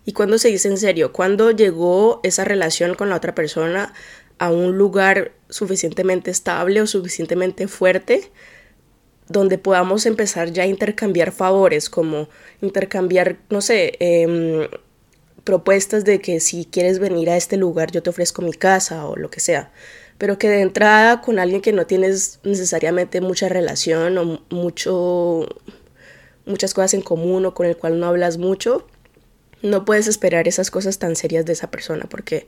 y 0.04 0.12
cuándo 0.12 0.38
se 0.38 0.48
dice 0.48 0.68
en 0.68 0.76
serio, 0.76 1.12
cuándo 1.12 1.50
llegó 1.50 2.20
esa 2.22 2.44
relación 2.44 2.94
con 2.94 3.08
la 3.08 3.16
otra 3.16 3.34
persona 3.34 3.94
a 4.38 4.50
un 4.50 4.78
lugar 4.78 5.32
suficientemente 5.48 6.30
estable 6.30 6.80
o 6.80 6.86
suficientemente 6.86 7.68
fuerte 7.68 8.30
donde 9.28 9.58
podamos 9.58 10.06
empezar 10.06 10.52
ya 10.52 10.62
a 10.62 10.66
intercambiar 10.66 11.32
favores, 11.32 11.90
como 11.90 12.28
intercambiar, 12.62 13.36
no 13.50 13.60
sé, 13.60 13.92
eh, 14.00 14.68
propuestas 15.44 16.04
de 16.04 16.20
que 16.20 16.40
si 16.40 16.66
quieres 16.66 16.98
venir 16.98 17.30
a 17.30 17.36
este 17.36 17.56
lugar 17.56 17.90
yo 17.90 18.02
te 18.02 18.10
ofrezco 18.10 18.42
mi 18.42 18.52
casa 18.52 19.06
o 19.06 19.16
lo 19.16 19.30
que 19.30 19.40
sea, 19.40 19.70
pero 20.18 20.38
que 20.38 20.48
de 20.48 20.60
entrada 20.60 21.20
con 21.22 21.38
alguien 21.38 21.62
que 21.62 21.72
no 21.72 21.86
tienes 21.86 22.40
necesariamente 22.42 23.20
mucha 23.20 23.48
relación 23.48 24.18
o 24.18 24.42
mucho 24.50 25.48
muchas 26.44 26.74
cosas 26.74 26.94
en 26.94 27.02
común 27.02 27.46
o 27.46 27.54
con 27.54 27.66
el 27.66 27.76
cual 27.76 28.00
no 28.00 28.06
hablas 28.06 28.38
mucho, 28.38 28.86
no 29.62 29.84
puedes 29.84 30.06
esperar 30.06 30.48
esas 30.48 30.70
cosas 30.70 30.98
tan 30.98 31.16
serias 31.16 31.44
de 31.44 31.52
esa 31.52 31.70
persona 31.70 32.06
porque 32.08 32.46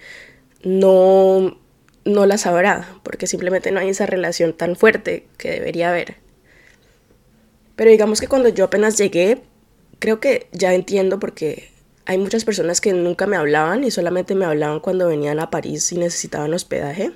no 0.63 1.59
no 2.05 2.27
las 2.27 2.43
sabrá, 2.43 2.99
porque 3.03 3.27
simplemente 3.27 3.71
no 3.71 3.81
hay 3.81 3.91
esa 3.91 4.07
relación 4.07 4.53
tan 4.53 4.77
fuerte 4.77 5.27
que 5.39 5.51
debería 5.51 5.91
haber. 5.91 6.17
Pero 7.77 7.91
digamos 7.91 8.21
que 8.21 8.29
cuando 8.29 8.49
yo 8.49 8.65
apenas 8.65 8.99
llegué, 8.99 9.43
creo 9.99 10.21
que 10.21 10.49
ya 10.53 10.75
entiendo 10.75 11.19
porque 11.19 11.71
hay 12.07 12.19
muchas 12.19 12.45
personas 12.45 12.81
que 12.81 12.93
nunca 12.93 13.27
me 13.27 13.37
hablaban 13.37 13.85
y 13.85 13.91
solamente 13.91 14.35
me 14.35 14.45
hablaban 14.45 14.81
cuando 14.81 15.07
venían 15.07 15.39
a 15.39 15.51
París 15.51 15.93
y 15.93 15.99
necesitaban 15.99 16.53
hospedaje. 16.53 17.13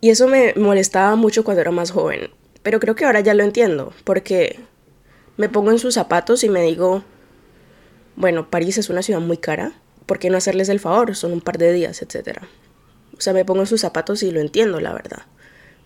Y 0.00 0.10
eso 0.10 0.28
me 0.28 0.54
molestaba 0.54 1.16
mucho 1.16 1.42
cuando 1.42 1.60
era 1.60 1.72
más 1.72 1.90
joven. 1.90 2.30
Pero 2.62 2.80
creo 2.80 2.94
que 2.94 3.04
ahora 3.04 3.20
ya 3.20 3.34
lo 3.34 3.42
entiendo, 3.42 3.92
porque 4.04 4.60
me 5.36 5.48
pongo 5.48 5.70
en 5.70 5.78
sus 5.78 5.94
zapatos 5.94 6.44
y 6.44 6.48
me 6.48 6.62
digo, 6.62 7.02
bueno, 8.16 8.50
París 8.50 8.78
es 8.78 8.90
una 8.90 9.02
ciudad 9.02 9.20
muy 9.20 9.38
cara, 9.38 9.72
¿por 10.06 10.18
qué 10.18 10.30
no 10.30 10.36
hacerles 10.36 10.68
el 10.68 10.80
favor? 10.80 11.14
Son 11.16 11.32
un 11.32 11.40
par 11.40 11.58
de 11.58 11.72
días, 11.72 12.02
etc. 12.02 12.40
O 13.18 13.20
sea, 13.20 13.32
me 13.32 13.44
pongo 13.44 13.60
en 13.60 13.66
sus 13.66 13.80
zapatos 13.80 14.22
y 14.22 14.30
lo 14.30 14.40
entiendo, 14.40 14.80
la 14.80 14.92
verdad. 14.92 15.22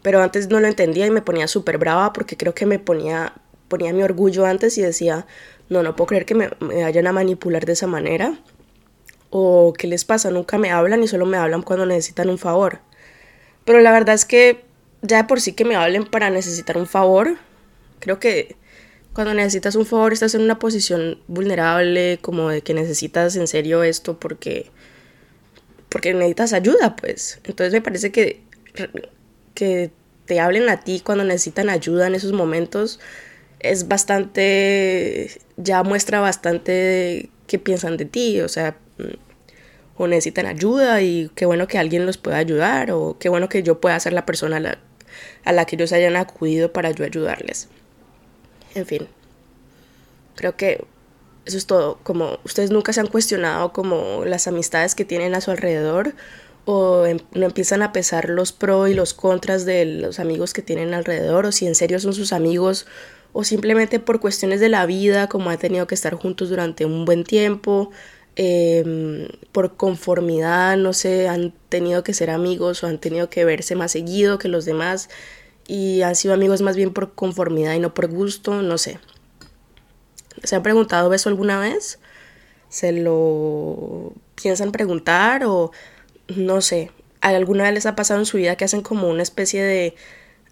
Pero 0.02 0.22
antes 0.22 0.48
no 0.50 0.60
lo 0.60 0.68
entendía 0.68 1.06
y 1.06 1.10
me 1.10 1.22
ponía 1.22 1.48
súper 1.48 1.78
brava 1.78 2.12
porque 2.12 2.36
creo 2.36 2.54
que 2.54 2.66
me 2.66 2.78
ponía, 2.78 3.32
ponía 3.68 3.92
mi 3.92 4.02
orgullo 4.02 4.44
antes 4.44 4.76
y 4.76 4.82
decía, 4.82 5.26
no, 5.68 5.82
no 5.82 5.96
puedo 5.96 6.08
creer 6.08 6.26
que 6.26 6.34
me, 6.34 6.50
vayan 6.60 7.06
a 7.06 7.12
manipular 7.12 7.64
de 7.64 7.72
esa 7.72 7.86
manera. 7.86 8.38
O 9.30 9.72
qué 9.72 9.86
les 9.86 10.04
pasa, 10.04 10.30
nunca 10.30 10.58
me 10.58 10.70
hablan 10.70 11.02
y 11.02 11.08
solo 11.08 11.24
me 11.24 11.38
hablan 11.38 11.62
cuando 11.62 11.86
necesitan 11.86 12.28
un 12.28 12.38
favor. 12.38 12.80
Pero 13.64 13.80
la 13.80 13.92
verdad 13.92 14.14
es 14.14 14.26
que 14.26 14.64
ya 15.00 15.18
de 15.18 15.24
por 15.24 15.40
sí 15.40 15.54
que 15.54 15.64
me 15.64 15.76
hablen 15.76 16.04
para 16.04 16.28
necesitar 16.28 16.76
un 16.76 16.86
favor, 16.86 17.36
creo 17.98 18.18
que 18.18 18.56
cuando 19.14 19.34
necesitas 19.34 19.74
un 19.76 19.86
favor 19.86 20.12
estás 20.12 20.34
en 20.34 20.42
una 20.42 20.58
posición 20.58 21.18
vulnerable, 21.28 22.18
como 22.20 22.50
de 22.50 22.62
que 22.62 22.74
necesitas 22.74 23.36
en 23.36 23.46
serio 23.46 23.82
esto 23.82 24.18
porque 24.18 24.70
porque 25.92 26.14
necesitas 26.14 26.52
ayuda, 26.54 26.96
pues. 26.96 27.38
Entonces 27.44 27.72
me 27.72 27.82
parece 27.82 28.10
que 28.10 28.42
que 29.54 29.90
te 30.26 30.40
hablen 30.40 30.68
a 30.68 30.80
ti 30.80 31.00
cuando 31.04 31.24
necesitan 31.24 31.68
ayuda 31.68 32.06
en 32.06 32.14
esos 32.14 32.32
momentos 32.32 33.00
es 33.60 33.86
bastante, 33.86 35.30
ya 35.56 35.82
muestra 35.84 36.20
bastante 36.20 37.30
qué 37.46 37.58
piensan 37.58 37.96
de 37.96 38.06
ti, 38.06 38.40
o 38.40 38.48
sea, 38.48 38.76
mm, 38.98 40.02
o 40.02 40.08
necesitan 40.08 40.46
ayuda 40.46 41.00
y 41.00 41.30
qué 41.36 41.46
bueno 41.46 41.68
que 41.68 41.78
alguien 41.78 42.04
los 42.04 42.18
pueda 42.18 42.38
ayudar, 42.38 42.90
o 42.90 43.16
qué 43.20 43.28
bueno 43.28 43.48
que 43.48 43.62
yo 43.62 43.80
pueda 43.80 43.98
ser 44.00 44.14
la 44.14 44.26
persona 44.26 44.56
a 44.56 44.60
la, 44.60 44.78
a 45.44 45.52
la 45.52 45.64
que 45.64 45.76
ellos 45.76 45.92
hayan 45.92 46.16
acudido 46.16 46.72
para 46.72 46.90
yo 46.90 47.04
ayudarles. 47.04 47.68
En 48.74 48.84
fin, 48.84 49.06
creo 50.34 50.56
que 50.56 50.84
eso 51.44 51.56
es 51.56 51.66
todo, 51.66 51.98
como 52.02 52.38
ustedes 52.44 52.70
nunca 52.70 52.92
se 52.92 53.00
han 53.00 53.08
cuestionado 53.08 53.72
como 53.72 54.24
las 54.24 54.46
amistades 54.46 54.94
que 54.94 55.04
tienen 55.04 55.34
a 55.34 55.40
su 55.40 55.50
alrededor 55.50 56.14
o 56.64 57.04
em, 57.06 57.18
no 57.32 57.46
empiezan 57.46 57.82
a 57.82 57.92
pesar 57.92 58.28
los 58.28 58.52
pros 58.52 58.88
y 58.88 58.94
los 58.94 59.14
contras 59.14 59.64
de 59.64 59.84
los 59.84 60.20
amigos 60.20 60.52
que 60.52 60.62
tienen 60.62 60.94
alrededor 60.94 61.46
o 61.46 61.52
si 61.52 61.66
en 61.66 61.74
serio 61.74 61.98
son 62.00 62.14
sus 62.14 62.32
amigos 62.32 62.86
o 63.32 63.44
simplemente 63.44 63.98
por 63.98 64.20
cuestiones 64.20 64.60
de 64.60 64.68
la 64.68 64.86
vida, 64.86 65.28
como 65.28 65.50
han 65.50 65.58
tenido 65.58 65.86
que 65.86 65.94
estar 65.94 66.14
juntos 66.14 66.50
durante 66.50 66.84
un 66.84 67.04
buen 67.04 67.24
tiempo, 67.24 67.90
em, 68.36 69.28
por 69.52 69.76
conformidad, 69.76 70.76
no 70.76 70.92
sé, 70.92 71.28
han 71.28 71.52
tenido 71.68 72.04
que 72.04 72.14
ser 72.14 72.30
amigos 72.30 72.84
o 72.84 72.86
han 72.86 72.98
tenido 72.98 73.30
que 73.30 73.44
verse 73.44 73.74
más 73.74 73.92
seguido 73.92 74.38
que 74.38 74.48
los 74.48 74.64
demás 74.64 75.08
y 75.66 76.02
han 76.02 76.14
sido 76.16 76.34
amigos 76.34 76.62
más 76.62 76.76
bien 76.76 76.92
por 76.92 77.14
conformidad 77.14 77.74
y 77.74 77.80
no 77.80 77.94
por 77.94 78.08
gusto, 78.08 78.62
no 78.62 78.78
sé. 78.78 78.98
¿Se 80.42 80.56
han 80.56 80.62
preguntado 80.62 81.12
eso 81.14 81.28
alguna 81.28 81.58
vez? 81.58 81.98
¿Se 82.68 82.92
lo 82.92 84.12
piensan 84.34 84.72
preguntar 84.72 85.44
o 85.44 85.72
no 86.28 86.60
sé? 86.60 86.90
¿Alguna 87.20 87.64
vez 87.64 87.74
les 87.74 87.86
ha 87.86 87.94
pasado 87.94 88.20
en 88.20 88.26
su 88.26 88.38
vida 88.38 88.56
que 88.56 88.64
hacen 88.64 88.82
como 88.82 89.08
una 89.08 89.22
especie 89.22 89.62
de 89.62 89.94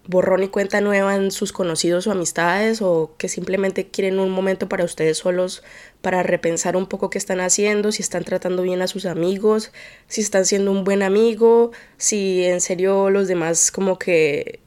borrón 0.07 0.43
y 0.43 0.47
cuenta 0.47 0.81
nueva 0.81 1.15
en 1.15 1.31
sus 1.31 1.51
conocidos 1.51 2.07
o 2.07 2.11
amistades 2.11 2.81
o 2.81 3.13
que 3.17 3.27
simplemente 3.27 3.87
quieren 3.87 4.19
un 4.19 4.31
momento 4.31 4.67
para 4.67 4.83
ustedes 4.83 5.19
solos 5.19 5.63
para 6.01 6.23
repensar 6.23 6.75
un 6.75 6.87
poco 6.87 7.09
qué 7.09 7.17
están 7.17 7.39
haciendo, 7.39 7.91
si 7.91 8.01
están 8.01 8.23
tratando 8.23 8.63
bien 8.63 8.81
a 8.81 8.87
sus 8.87 9.05
amigos, 9.05 9.71
si 10.07 10.21
están 10.21 10.45
siendo 10.45 10.71
un 10.71 10.83
buen 10.83 11.03
amigo, 11.03 11.71
si 11.97 12.43
en 12.45 12.61
serio 12.61 13.09
los 13.09 13.27
demás 13.27 13.71
como 13.71 13.99
que 13.99 14.59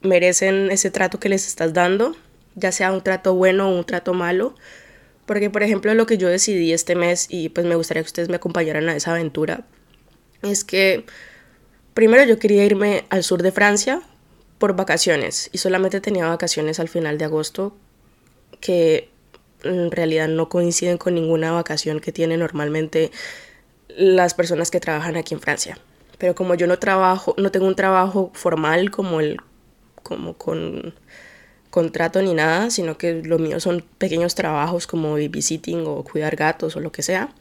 merecen 0.00 0.70
ese 0.70 0.90
trato 0.90 1.20
que 1.20 1.28
les 1.28 1.46
estás 1.46 1.74
dando, 1.74 2.16
ya 2.54 2.72
sea 2.72 2.92
un 2.92 3.02
trato 3.02 3.34
bueno 3.34 3.68
o 3.68 3.76
un 3.76 3.84
trato 3.84 4.14
malo. 4.14 4.54
Porque 5.26 5.50
por 5.50 5.62
ejemplo 5.62 5.94
lo 5.94 6.06
que 6.06 6.18
yo 6.18 6.28
decidí 6.28 6.72
este 6.72 6.94
mes 6.94 7.26
y 7.30 7.48
pues 7.48 7.66
me 7.66 7.76
gustaría 7.76 8.02
que 8.02 8.08
ustedes 8.08 8.28
me 8.28 8.36
acompañaran 8.36 8.88
a 8.88 8.96
esa 8.96 9.12
aventura 9.12 9.64
es 10.42 10.64
que 10.64 11.06
primero 11.94 12.24
yo 12.24 12.38
quería 12.38 12.64
irme 12.64 13.04
al 13.10 13.22
sur 13.22 13.42
de 13.42 13.52
Francia 13.52 14.02
por 14.58 14.76
vacaciones 14.76 15.48
y 15.52 15.58
solamente 15.58 16.00
tenía 16.00 16.28
vacaciones 16.28 16.80
al 16.80 16.88
final 16.88 17.18
de 17.18 17.24
agosto 17.24 17.76
que 18.60 19.10
en 19.62 19.90
realidad 19.90 20.28
no 20.28 20.48
coinciden 20.48 20.98
con 20.98 21.14
ninguna 21.14 21.52
vacación 21.52 22.00
que 22.00 22.12
tienen 22.12 22.40
normalmente 22.40 23.10
las 23.88 24.34
personas 24.34 24.70
que 24.70 24.80
trabajan 24.80 25.16
aquí 25.16 25.34
en 25.34 25.40
Francia. 25.40 25.78
Pero 26.18 26.34
como 26.34 26.54
yo 26.54 26.66
no 26.66 26.78
trabajo, 26.78 27.34
no 27.38 27.50
tengo 27.50 27.66
un 27.66 27.74
trabajo 27.74 28.30
formal 28.34 28.90
como 28.90 29.20
el 29.20 29.38
como 30.02 30.36
con 30.36 30.94
contrato 31.72 32.20
ni 32.20 32.34
nada, 32.34 32.70
sino 32.70 32.98
que 32.98 33.22
lo 33.22 33.38
mío 33.38 33.58
son 33.58 33.82
pequeños 33.96 34.34
trabajos 34.34 34.86
como 34.86 35.12
babysitting 35.12 35.86
o 35.86 36.04
cuidar 36.04 36.36
gatos 36.36 36.76
o 36.76 36.80
lo 36.80 36.92
que 36.92 37.02
sea. 37.02 37.34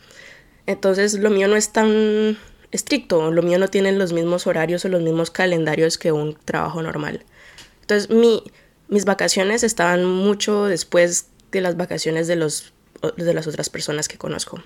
Entonces 0.66 1.20
lo 1.20 1.30
mío 1.30 1.50
no 1.50 1.58
es 1.58 1.74
tan 1.74 2.38
estricto, 2.72 3.30
lo 3.30 3.42
mío 3.42 3.60
no 3.60 3.68
tiene 3.68 3.92
los 3.92 4.14
mismos 4.14 4.48
horarios 4.48 4.86
o 4.86 4.88
los 4.88 5.02
mismos 5.02 5.32
calendarios 5.32 5.98
que 5.98 6.14
un 6.14 6.38
trabajo 6.46 6.82
normal. 6.82 7.26
Entonces 7.82 8.10
mi, 8.10 8.42
mis 8.88 9.04
vacaciones 9.04 9.64
estaban 9.64 10.06
mucho 10.06 10.64
después 10.64 11.26
de 11.52 11.60
las 11.60 11.76
vacaciones 11.76 12.28
de, 12.28 12.38
los, 12.38 12.72
de 13.18 13.34
las 13.34 13.48
otras 13.48 13.70
personas 13.70 14.08
que 14.08 14.18
conozco. 14.18 14.64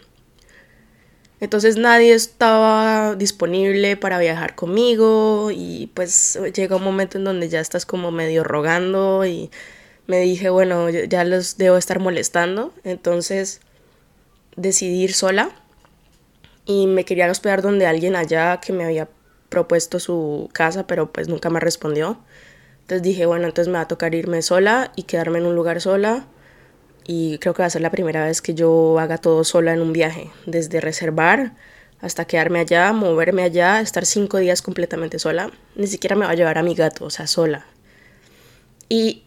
Entonces 1.42 1.78
nadie 1.78 2.14
estaba 2.14 3.16
disponible 3.16 3.98
para 3.98 4.20
viajar 4.20 4.56
conmigo 4.56 5.52
y 5.52 5.92
pues 5.94 6.40
llega 6.56 6.78
un 6.78 6.84
momento 6.84 7.18
en 7.18 7.26
donde 7.26 7.50
ya 7.50 7.60
estás 7.60 7.86
como 7.86 8.12
medio 8.12 8.44
rogando 8.44 9.26
y 9.26 9.52
me 10.08 10.20
dije, 10.20 10.50
bueno, 10.50 10.90
ya 10.90 11.24
los 11.26 11.58
debo 11.58 11.78
estar 11.78 12.00
molestando. 12.00 12.74
Entonces 12.84 13.60
decidí 14.56 15.04
ir 15.04 15.14
sola 15.14 15.50
y 16.66 16.88
me 16.88 17.04
quería 17.04 17.30
hospedar 17.30 17.62
donde 17.62 17.86
alguien 17.86 18.16
allá 18.16 18.60
que 18.62 18.72
me 18.72 18.86
había 18.86 19.10
propuesto 19.50 20.00
su 20.00 20.50
casa, 20.54 20.88
pero 20.88 21.12
pues 21.12 21.28
nunca 21.28 21.50
me 21.50 21.60
respondió. 21.60 22.18
Entonces 22.82 23.04
dije, 23.04 23.26
bueno, 23.26 23.46
entonces 23.46 23.68
me 23.68 23.78
va 23.78 23.82
a 23.82 23.88
tocar 23.88 24.16
irme 24.16 24.42
sola 24.42 24.92
y 24.96 25.04
quedarme 25.04 25.40
en 25.40 25.48
un 25.48 25.56
lugar 25.56 25.82
sola 25.82 26.28
y 27.06 27.38
creo 27.38 27.54
que 27.54 27.62
va 27.62 27.68
a 27.68 27.70
ser 27.70 27.82
la 27.82 27.92
primera 27.92 28.26
vez 28.26 28.42
que 28.42 28.54
yo 28.54 29.00
haga 29.00 29.18
todo 29.18 29.44
sola 29.44 29.74
en 29.74 29.82
un 29.82 29.94
viaje, 29.94 30.32
desde 30.46 30.82
reservar 30.82 31.54
hasta 32.02 32.26
quedarme 32.26 32.60
allá, 32.60 32.92
moverme 32.94 33.44
allá, 33.44 33.82
estar 33.82 34.06
cinco 34.06 34.38
días 34.38 34.62
completamente 34.62 35.20
sola. 35.20 35.52
Ni 35.76 35.88
siquiera 35.88 36.16
me 36.16 36.26
va 36.26 36.32
a 36.32 36.36
llevar 36.36 36.58
a 36.58 36.64
mi 36.64 36.76
gato, 36.76 37.06
o 37.06 37.10
sea, 37.10 37.28
sola. 37.28 37.66
Y 38.90 39.24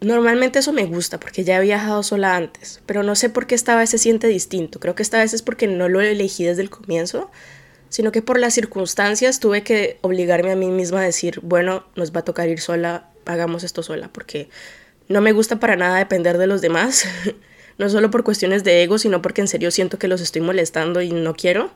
normalmente 0.00 0.58
eso 0.58 0.72
me 0.72 0.84
gusta 0.84 1.18
porque 1.18 1.44
ya 1.44 1.58
he 1.58 1.62
viajado 1.62 2.02
sola 2.02 2.36
antes, 2.36 2.80
pero 2.86 3.02
no 3.02 3.14
sé 3.14 3.28
por 3.28 3.46
qué 3.46 3.54
esta 3.54 3.76
vez 3.76 3.90
se 3.90 3.98
siente 3.98 4.28
distinto. 4.28 4.78
Creo 4.78 4.94
que 4.94 5.02
esta 5.02 5.18
vez 5.18 5.32
es 5.32 5.42
porque 5.42 5.66
no 5.66 5.88
lo 5.88 6.00
elegí 6.00 6.44
desde 6.44 6.62
el 6.62 6.70
comienzo, 6.70 7.30
sino 7.88 8.12
que 8.12 8.22
por 8.22 8.38
las 8.38 8.54
circunstancias 8.54 9.40
tuve 9.40 9.62
que 9.62 9.98
obligarme 10.02 10.52
a 10.52 10.56
mí 10.56 10.68
misma 10.68 11.00
a 11.00 11.04
decir, 11.04 11.40
bueno, 11.42 11.84
nos 11.96 12.14
va 12.14 12.20
a 12.20 12.24
tocar 12.24 12.48
ir 12.48 12.60
sola, 12.60 13.10
hagamos 13.26 13.64
esto 13.64 13.82
sola, 13.82 14.10
porque 14.12 14.48
no 15.12 15.20
me 15.20 15.32
gusta 15.32 15.60
para 15.60 15.76
nada 15.76 15.98
depender 15.98 16.38
de 16.38 16.46
los 16.46 16.60
demás, 16.60 17.04
no 17.78 17.88
solo 17.88 18.10
por 18.10 18.24
cuestiones 18.24 18.64
de 18.64 18.82
ego, 18.82 18.98
sino 18.98 19.22
porque 19.22 19.42
en 19.42 19.48
serio 19.48 19.70
siento 19.70 19.98
que 19.98 20.08
los 20.08 20.20
estoy 20.20 20.40
molestando 20.40 21.02
y 21.02 21.10
no 21.10 21.34
quiero. 21.34 21.70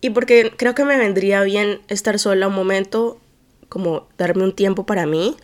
Y 0.00 0.10
porque 0.10 0.52
creo 0.56 0.74
que 0.74 0.84
me 0.84 0.96
vendría 0.96 1.42
bien 1.42 1.80
estar 1.88 2.18
sola 2.18 2.48
un 2.48 2.54
momento, 2.54 3.18
como 3.68 4.06
darme 4.16 4.44
un 4.44 4.54
tiempo 4.54 4.86
para 4.86 5.06
mí, 5.06 5.36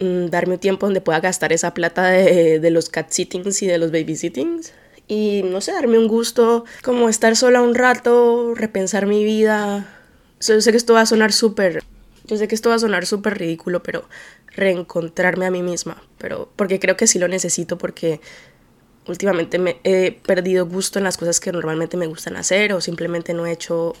mm, 0.00 0.26
darme 0.26 0.54
un 0.54 0.60
tiempo 0.60 0.86
donde 0.86 1.00
pueda 1.00 1.20
gastar 1.20 1.52
esa 1.52 1.74
plata 1.74 2.08
de, 2.08 2.70
los 2.70 2.88
cat 2.88 3.10
sittings 3.10 3.62
y 3.62 3.66
de 3.66 3.78
los 3.78 3.92
babysittings. 3.92 4.72
Y 5.06 5.42
no 5.44 5.60
sé, 5.60 5.72
darme 5.72 5.98
un 5.98 6.08
gusto, 6.08 6.64
como 6.82 7.08
estar 7.08 7.36
sola 7.36 7.60
un 7.60 7.74
rato, 7.74 8.54
repensar 8.54 9.06
mi 9.06 9.24
vida. 9.24 9.86
Yo 10.40 10.60
sé 10.60 10.70
que 10.70 10.76
esto 10.78 10.94
va 10.94 11.02
a 11.02 11.06
sonar 11.06 11.32
súper 11.32 11.82
yo 12.24 12.36
sé 12.36 12.48
que 12.48 12.54
esto 12.54 12.68
va 12.68 12.76
a 12.76 12.78
sonar 12.78 13.06
súper 13.06 13.38
ridículo, 13.38 13.82
pero 13.82 14.04
reencontrarme 14.54 15.46
a 15.46 15.50
mí 15.50 15.62
misma, 15.62 16.02
pero 16.18 16.50
porque 16.56 16.78
creo 16.78 16.96
que 16.96 17.06
sí 17.06 17.18
lo 17.18 17.28
necesito 17.28 17.78
porque 17.78 18.20
últimamente 19.06 19.58
me 19.58 19.78
he 19.84 20.12
perdido 20.12 20.66
gusto 20.66 20.98
en 20.98 21.04
las 21.04 21.16
cosas 21.16 21.40
que 21.40 21.52
normalmente 21.52 21.96
me 21.96 22.06
gustan 22.06 22.36
hacer 22.36 22.72
o 22.72 22.80
simplemente 22.80 23.34
no 23.34 23.46
he 23.46 23.52
hecho 23.52 23.94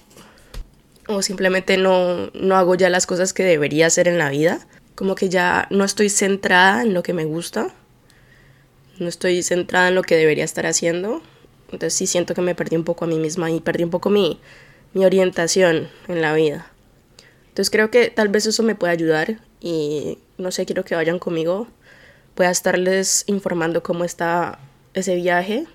o 1.08 1.22
simplemente 1.22 1.76
no, 1.76 2.30
no 2.34 2.56
hago 2.56 2.74
ya 2.74 2.88
las 2.88 3.06
cosas 3.06 3.32
que 3.32 3.42
debería 3.42 3.86
hacer 3.86 4.08
en 4.08 4.18
la 4.18 4.30
vida. 4.30 4.66
Como 4.94 5.14
que 5.14 5.28
ya 5.28 5.66
no 5.70 5.84
estoy 5.84 6.10
centrada 6.10 6.82
en 6.82 6.94
lo 6.94 7.02
que 7.02 7.12
me 7.12 7.24
gusta, 7.24 7.74
no 8.98 9.08
estoy 9.08 9.42
centrada 9.42 9.88
en 9.88 9.94
lo 9.94 10.02
que 10.02 10.16
debería 10.16 10.44
estar 10.44 10.66
haciendo. 10.66 11.22
Entonces 11.72 11.94
sí 11.94 12.06
siento 12.06 12.34
que 12.34 12.42
me 12.42 12.54
perdí 12.54 12.76
un 12.76 12.84
poco 12.84 13.06
a 13.06 13.08
mí 13.08 13.18
misma 13.18 13.50
y 13.50 13.60
perdí 13.60 13.84
un 13.84 13.90
poco 13.90 14.10
mi, 14.10 14.38
mi 14.92 15.04
orientación 15.04 15.88
en 16.08 16.20
la 16.20 16.34
vida. 16.34 16.71
Entonces 17.52 17.68
creo 17.68 17.90
que 17.90 18.08
tal 18.08 18.28
vez 18.28 18.46
eso 18.46 18.62
me 18.62 18.74
puede 18.74 18.94
ayudar 18.94 19.40
y 19.60 20.16
no 20.38 20.50
sé, 20.50 20.64
quiero 20.64 20.86
que 20.86 20.94
vayan 20.94 21.18
conmigo. 21.18 21.68
Voy 22.34 22.46
a 22.46 22.50
estarles 22.50 23.24
informando 23.26 23.82
cómo 23.82 24.04
está 24.04 24.58
ese 24.94 25.16
viaje. 25.16 25.66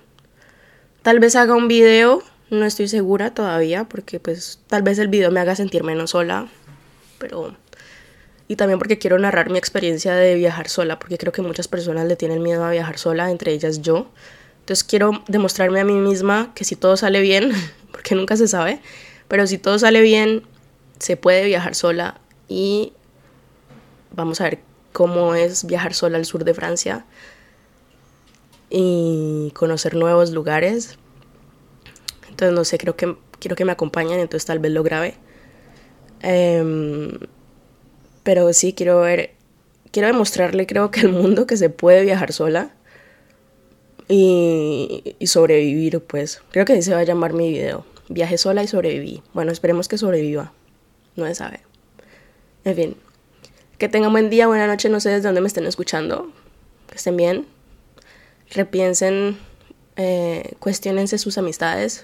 Tal 1.03 1.19
vez 1.19 1.35
haga 1.35 1.53
un 1.53 1.67
video, 1.67 2.23
no 2.49 2.65
estoy 2.65 2.87
segura 2.87 3.35
todavía 3.35 3.83
porque 3.83 4.19
pues 4.19 4.59
tal 4.65 4.81
vez 4.81 4.97
el 4.97 5.07
video 5.07 5.29
me 5.29 5.39
haga 5.39 5.55
sentir 5.55 5.83
menos 5.83 6.09
sola, 6.09 6.47
pero 7.19 7.55
y 8.47 8.55
también 8.55 8.79
porque 8.79 8.97
quiero 8.97 9.19
narrar 9.19 9.51
mi 9.51 9.59
experiencia 9.59 10.15
de 10.15 10.33
viajar 10.33 10.69
sola, 10.69 10.97
porque 10.97 11.19
creo 11.19 11.31
que 11.31 11.43
muchas 11.43 11.67
personas 11.67 12.07
le 12.07 12.15
tienen 12.15 12.41
miedo 12.41 12.63
a 12.65 12.71
viajar 12.71 12.97
sola, 12.97 13.29
entre 13.29 13.51
ellas 13.53 13.83
yo. 13.83 14.09
Entonces 14.61 14.83
quiero 14.83 15.23
demostrarme 15.27 15.79
a 15.79 15.85
mí 15.85 15.93
misma 15.93 16.53
que 16.55 16.63
si 16.63 16.75
todo 16.75 16.97
sale 16.97 17.21
bien, 17.21 17.51
porque 17.91 18.15
nunca 18.15 18.35
se 18.35 18.47
sabe, 18.47 18.81
pero 19.27 19.45
si 19.45 19.59
todo 19.59 19.77
sale 19.77 20.01
bien, 20.01 20.41
se 20.99 21.17
puede 21.17 21.45
viajar 21.45 21.75
sola 21.75 22.19
y 22.47 22.93
vamos 24.15 24.41
a 24.41 24.45
ver 24.45 24.59
cómo 24.93 25.35
es 25.35 25.65
viajar 25.65 25.93
sola 25.93 26.17
al 26.17 26.25
sur 26.25 26.43
de 26.43 26.53
Francia 26.53 27.05
y 28.69 29.51
conocer 29.53 29.95
nuevos 29.95 30.31
lugares. 30.31 30.97
Entonces, 32.29 32.55
no 32.55 32.65
sé, 32.65 32.77
creo 32.77 32.95
que 32.95 33.15
quiero 33.39 33.55
que 33.55 33.65
me 33.65 33.71
acompañen, 33.71 34.19
entonces 34.19 34.45
tal 34.45 34.59
vez 34.59 34.71
lo 34.71 34.83
grabe. 34.83 35.15
Em, 36.21 37.11
pero 38.23 38.51
sí, 38.53 38.73
quiero 38.73 39.01
ver, 39.01 39.35
quiero 39.91 40.07
demostrarle, 40.07 40.65
creo 40.65 40.91
que 40.91 41.01
al 41.01 41.09
mundo 41.09 41.47
que 41.47 41.57
se 41.57 41.69
puede 41.69 42.03
viajar 42.03 42.33
sola 42.33 42.71
y, 44.07 45.15
y 45.19 45.27
sobrevivir, 45.27 45.99
pues. 46.01 46.41
Creo 46.51 46.65
que 46.65 46.73
así 46.73 46.81
se 46.81 46.93
va 46.93 46.99
a 46.99 47.03
llamar 47.03 47.33
mi 47.33 47.49
video. 47.49 47.85
Viaje 48.09 48.37
sola 48.37 48.63
y 48.63 48.67
sobreviví. 48.67 49.21
Bueno, 49.33 49.51
esperemos 49.51 49.87
que 49.87 49.97
sobreviva 49.97 50.53
no 51.17 51.25
se 51.25 51.35
sabe. 51.35 51.59
En 52.63 52.75
fin, 52.75 52.97
que 53.77 53.89
tengan 53.89 54.11
buen 54.11 54.29
día, 54.29 54.47
buena 54.47 54.67
noche, 54.67 54.89
no 54.89 54.99
sé 54.99 55.09
desde 55.09 55.27
dónde 55.27 55.41
me 55.41 55.47
estén 55.47 55.65
escuchando, 55.65 56.31
que 56.89 56.95
estén 56.95 57.17
bien, 57.17 57.45
repiensen, 58.51 59.37
eh, 59.95 60.53
cuestionense 60.59 61.17
sus 61.17 61.37
amistades, 61.37 62.03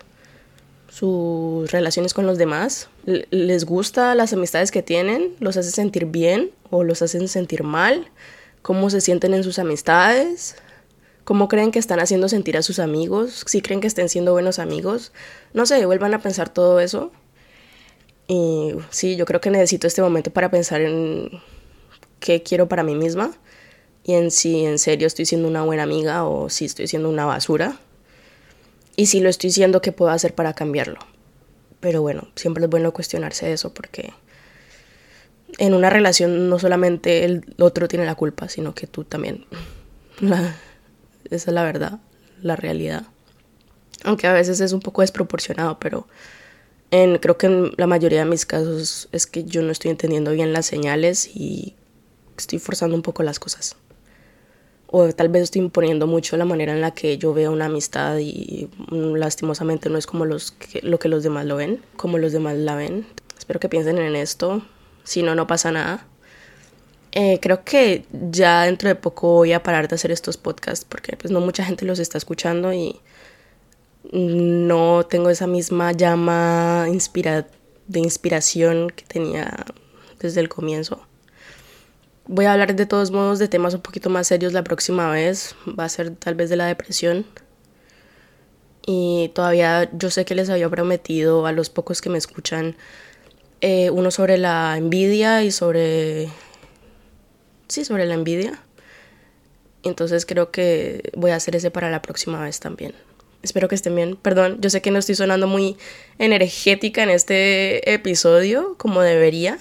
sus 0.90 1.72
relaciones 1.72 2.14
con 2.14 2.28
los 2.28 2.38
demás, 2.38 2.90
les 3.06 3.66
gusta 3.66 4.14
las 4.14 4.34
amistades 4.34 4.72
que 4.72 4.84
tienen, 4.84 5.36
los 5.40 5.58
hace 5.58 5.72
sentir 5.72 6.06
bien 6.06 6.52
o 6.70 6.84
los 6.84 7.02
hacen 7.02 7.28
sentir 7.28 7.64
mal, 7.64 8.08
cómo 8.62 8.90
se 8.90 9.02
sienten 9.02 9.34
en 9.34 9.44
sus 9.44 9.58
amistades, 9.58 10.56
cómo 11.24 11.48
creen 11.48 11.72
que 11.72 11.80
están 11.80 12.00
haciendo 12.00 12.30
sentir 12.30 12.58
a 12.58 12.62
sus 12.62 12.80
amigos, 12.80 13.44
si 13.48 13.62
creen 13.62 13.82
que 13.82 13.88
estén 13.88 14.10
siendo 14.10 14.34
buenos 14.34 14.60
amigos, 14.60 15.12
no 15.54 15.66
sé, 15.66 15.86
vuelvan 15.86 16.14
a 16.14 16.22
pensar 16.22 16.50
todo 16.50 16.80
eso 16.80 17.12
y 18.28 18.74
sí, 18.90 19.16
yo 19.16 19.26
creo 19.26 19.42
que 19.42 19.50
necesito 19.50 19.88
este 19.88 20.02
momento 20.02 20.32
para 20.32 20.50
pensar 20.50 20.82
en 20.82 21.30
qué 22.20 22.42
quiero 22.42 22.68
para 22.68 22.84
mí 22.84 22.96
misma 22.96 23.32
y 24.04 24.14
en 24.14 24.32
si 24.32 24.66
en 24.66 24.80
serio 24.80 25.08
estoy 25.08 25.26
siendo 25.26 25.48
una 25.48 25.64
buena 25.64 25.84
amiga 25.84 26.26
o 26.26 26.50
si 26.50 26.66
estoy 26.66 26.88
siendo 26.88 27.10
una 27.10 27.26
basura. 27.26 27.78
Y 28.96 29.08
si 29.08 29.20
lo 29.20 29.30
estoy 29.30 29.50
siendo, 29.52 29.82
¿qué 29.82 29.92
puedo 29.92 30.12
hacer 30.12 30.36
para 30.36 30.54
cambiarlo? 30.54 31.00
Pero 31.80 32.02
bueno, 32.02 32.28
siempre 32.36 32.64
es 32.64 32.70
bueno 32.70 32.94
cuestionarse 32.94 33.52
eso 33.52 33.74
porque 33.74 34.14
en 35.58 35.74
una 35.74 35.90
relación 35.90 36.50
no 36.50 36.60
solamente 36.60 37.26
el 37.26 37.56
otro 37.60 37.88
tiene 37.88 38.06
la 38.06 38.16
culpa, 38.16 38.50
sino 38.50 38.74
que 38.74 38.88
tú 38.88 39.04
también. 39.04 39.46
esa 40.22 41.52
es 41.52 41.54
la 41.54 41.64
verdad, 41.64 42.00
la 42.42 42.56
realidad. 42.56 43.04
Aunque 44.04 44.28
a 44.28 44.34
veces 44.34 44.60
es 44.60 44.74
un 44.74 44.80
poco 44.80 45.02
desproporcionado, 45.02 45.80
pero 45.80 46.08
creo 47.20 47.38
que 47.38 47.48
en 47.48 47.72
la 47.78 47.88
mayoría 47.88 48.20
de 48.20 48.30
mis 48.30 48.46
casos 48.46 49.10
es 49.12 49.26
que 49.26 49.44
yo 49.44 49.62
no 49.64 49.72
estoy 49.72 49.90
entendiendo 49.92 50.32
bien 50.32 50.54
las 50.54 50.68
señales 50.68 51.28
y 51.34 51.76
estoy 52.38 52.60
forzando 52.60 52.96
un 52.96 53.02
poco 53.02 53.24
las 53.24 53.40
cosas. 53.40 53.76
O 54.88 55.12
tal 55.12 55.30
vez 55.30 55.44
estoy 55.44 55.62
imponiendo 55.62 56.06
mucho 56.06 56.38
la 56.38 56.46
manera 56.46 56.72
en 56.72 56.82
la 56.82 56.92
que 56.92 57.18
yo 57.18 57.34
veo 57.34 57.52
una 57.52 57.66
amistad 57.66 58.20
y 58.20 58.70
mm, 58.92 59.16
lastimosamente 59.16 59.90
no 59.90 59.98
es 59.98 60.06
como 60.06 60.26
los 60.26 60.56
lo 60.84 61.00
que 61.00 61.10
los 61.10 61.24
demás 61.24 61.46
lo 61.46 61.56
ven, 61.56 61.82
como 61.96 62.20
los 62.20 62.32
demás 62.32 62.58
la 62.58 62.76
ven. 62.76 63.08
Espero 63.38 63.60
que 63.60 63.70
piensen 63.70 63.98
en 63.98 64.16
esto. 64.16 64.62
Si 65.04 65.24
no, 65.24 65.34
no 65.34 65.48
pasa 65.48 65.72
nada. 65.72 66.06
Eh, 67.12 67.40
creo 67.42 67.64
que 67.64 68.06
ya 68.12 68.64
dentro 68.64 68.90
de 68.90 68.96
poco 68.96 69.34
voy 69.34 69.54
a 69.54 69.64
parar 69.64 69.88
de 69.88 69.96
hacer 69.96 70.12
estos 70.12 70.38
podcasts 70.38 70.86
porque 70.88 71.18
pues 71.18 71.32
no 71.32 71.40
mucha 71.42 71.64
gente 71.66 71.86
los 71.86 72.00
está 72.00 72.18
escuchando 72.18 72.72
y 72.74 73.00
no 74.12 75.06
tengo 75.06 75.30
esa 75.30 75.48
misma 75.48 75.92
llama 75.92 76.86
de 77.88 78.00
inspiración 78.00 78.90
que 78.90 79.06
tenía 79.06 79.66
desde 80.20 80.42
el 80.42 80.50
comienzo. 80.50 81.06
Voy 82.26 82.46
a 82.46 82.54
hablar 82.54 82.76
de 82.76 82.86
todos 82.86 83.12
modos 83.12 83.40
de 83.40 83.48
temas 83.48 83.74
un 83.74 83.82
poquito 83.82 84.10
más 84.10 84.28
serios 84.28 84.54
la 84.54 84.64
próxima 84.64 85.10
vez. 85.12 85.56
Va 85.68 85.86
a 85.86 85.90
ser 85.90 86.16
tal 86.16 86.36
vez 86.36 86.50
de 86.50 86.56
la 86.56 86.66
depresión. 86.66 87.26
y 88.86 89.32
todavía 89.34 89.90
yo 89.94 90.10
sé 90.12 90.26
que 90.26 90.36
les 90.36 90.50
había 90.50 90.70
prometido 90.70 91.46
a 91.46 91.54
los 91.54 91.70
pocos 91.70 92.02
que 92.02 92.10
me 92.10 92.18
escuchan 92.18 92.76
eh, 93.62 93.90
uno 93.92 94.12
sobre 94.12 94.38
la 94.38 94.76
envidia 94.78 95.42
y 95.44 95.52
sobre... 95.52 96.28
Sí, 97.70 97.86
sobre 97.86 98.06
la 98.06 98.14
envidia. 98.16 98.60
Entonces 99.84 100.26
creo 100.26 100.52
que 100.52 101.12
voy 101.16 101.32
a 101.32 101.38
hacer 101.38 101.56
ese 101.56 101.72
para 101.72 101.90
la 101.90 102.02
próxima 102.02 102.42
vez 102.42 102.60
también. 102.60 102.94
Espero 103.44 103.68
que 103.68 103.76
estén 103.76 103.96
bien. 103.96 104.16
Perdón, 104.16 104.58
yo 104.62 104.70
sé 104.70 104.82
que 104.82 104.90
no 104.90 105.00
estoy 105.00 105.16
sonando 105.16 105.48
muy 105.48 105.78
energética 106.18 107.04
en 107.04 107.10
este 107.10 107.94
episodio 107.94 108.76
como 108.78 109.02
debería, 109.02 109.60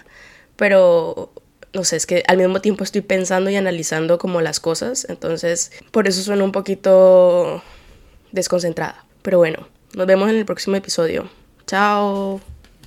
pero 0.57 1.33
no 1.73 1.85
sé, 1.85 1.97
es 1.97 2.07
que 2.07 2.23
al 2.27 2.39
mismo 2.39 2.61
tiempo 2.61 2.85
estoy 2.85 3.01
pensando 3.01 3.51
y 3.51 3.57
analizando 3.57 4.19
como 4.19 4.41
las 4.41 4.61
cosas, 4.61 5.07
entonces 5.09 5.73
por 5.91 6.07
eso 6.07 6.23
suena 6.23 6.45
un 6.45 6.53
poquito 6.53 7.63
desconcentrada. 8.31 9.05
Pero 9.23 9.39
bueno, 9.39 9.69
nos 9.95 10.07
vemos 10.07 10.31
en 10.31 10.37
el 10.37 10.45
próximo 10.45 10.77
episodio. 10.77 11.29
Chao. 11.67 12.41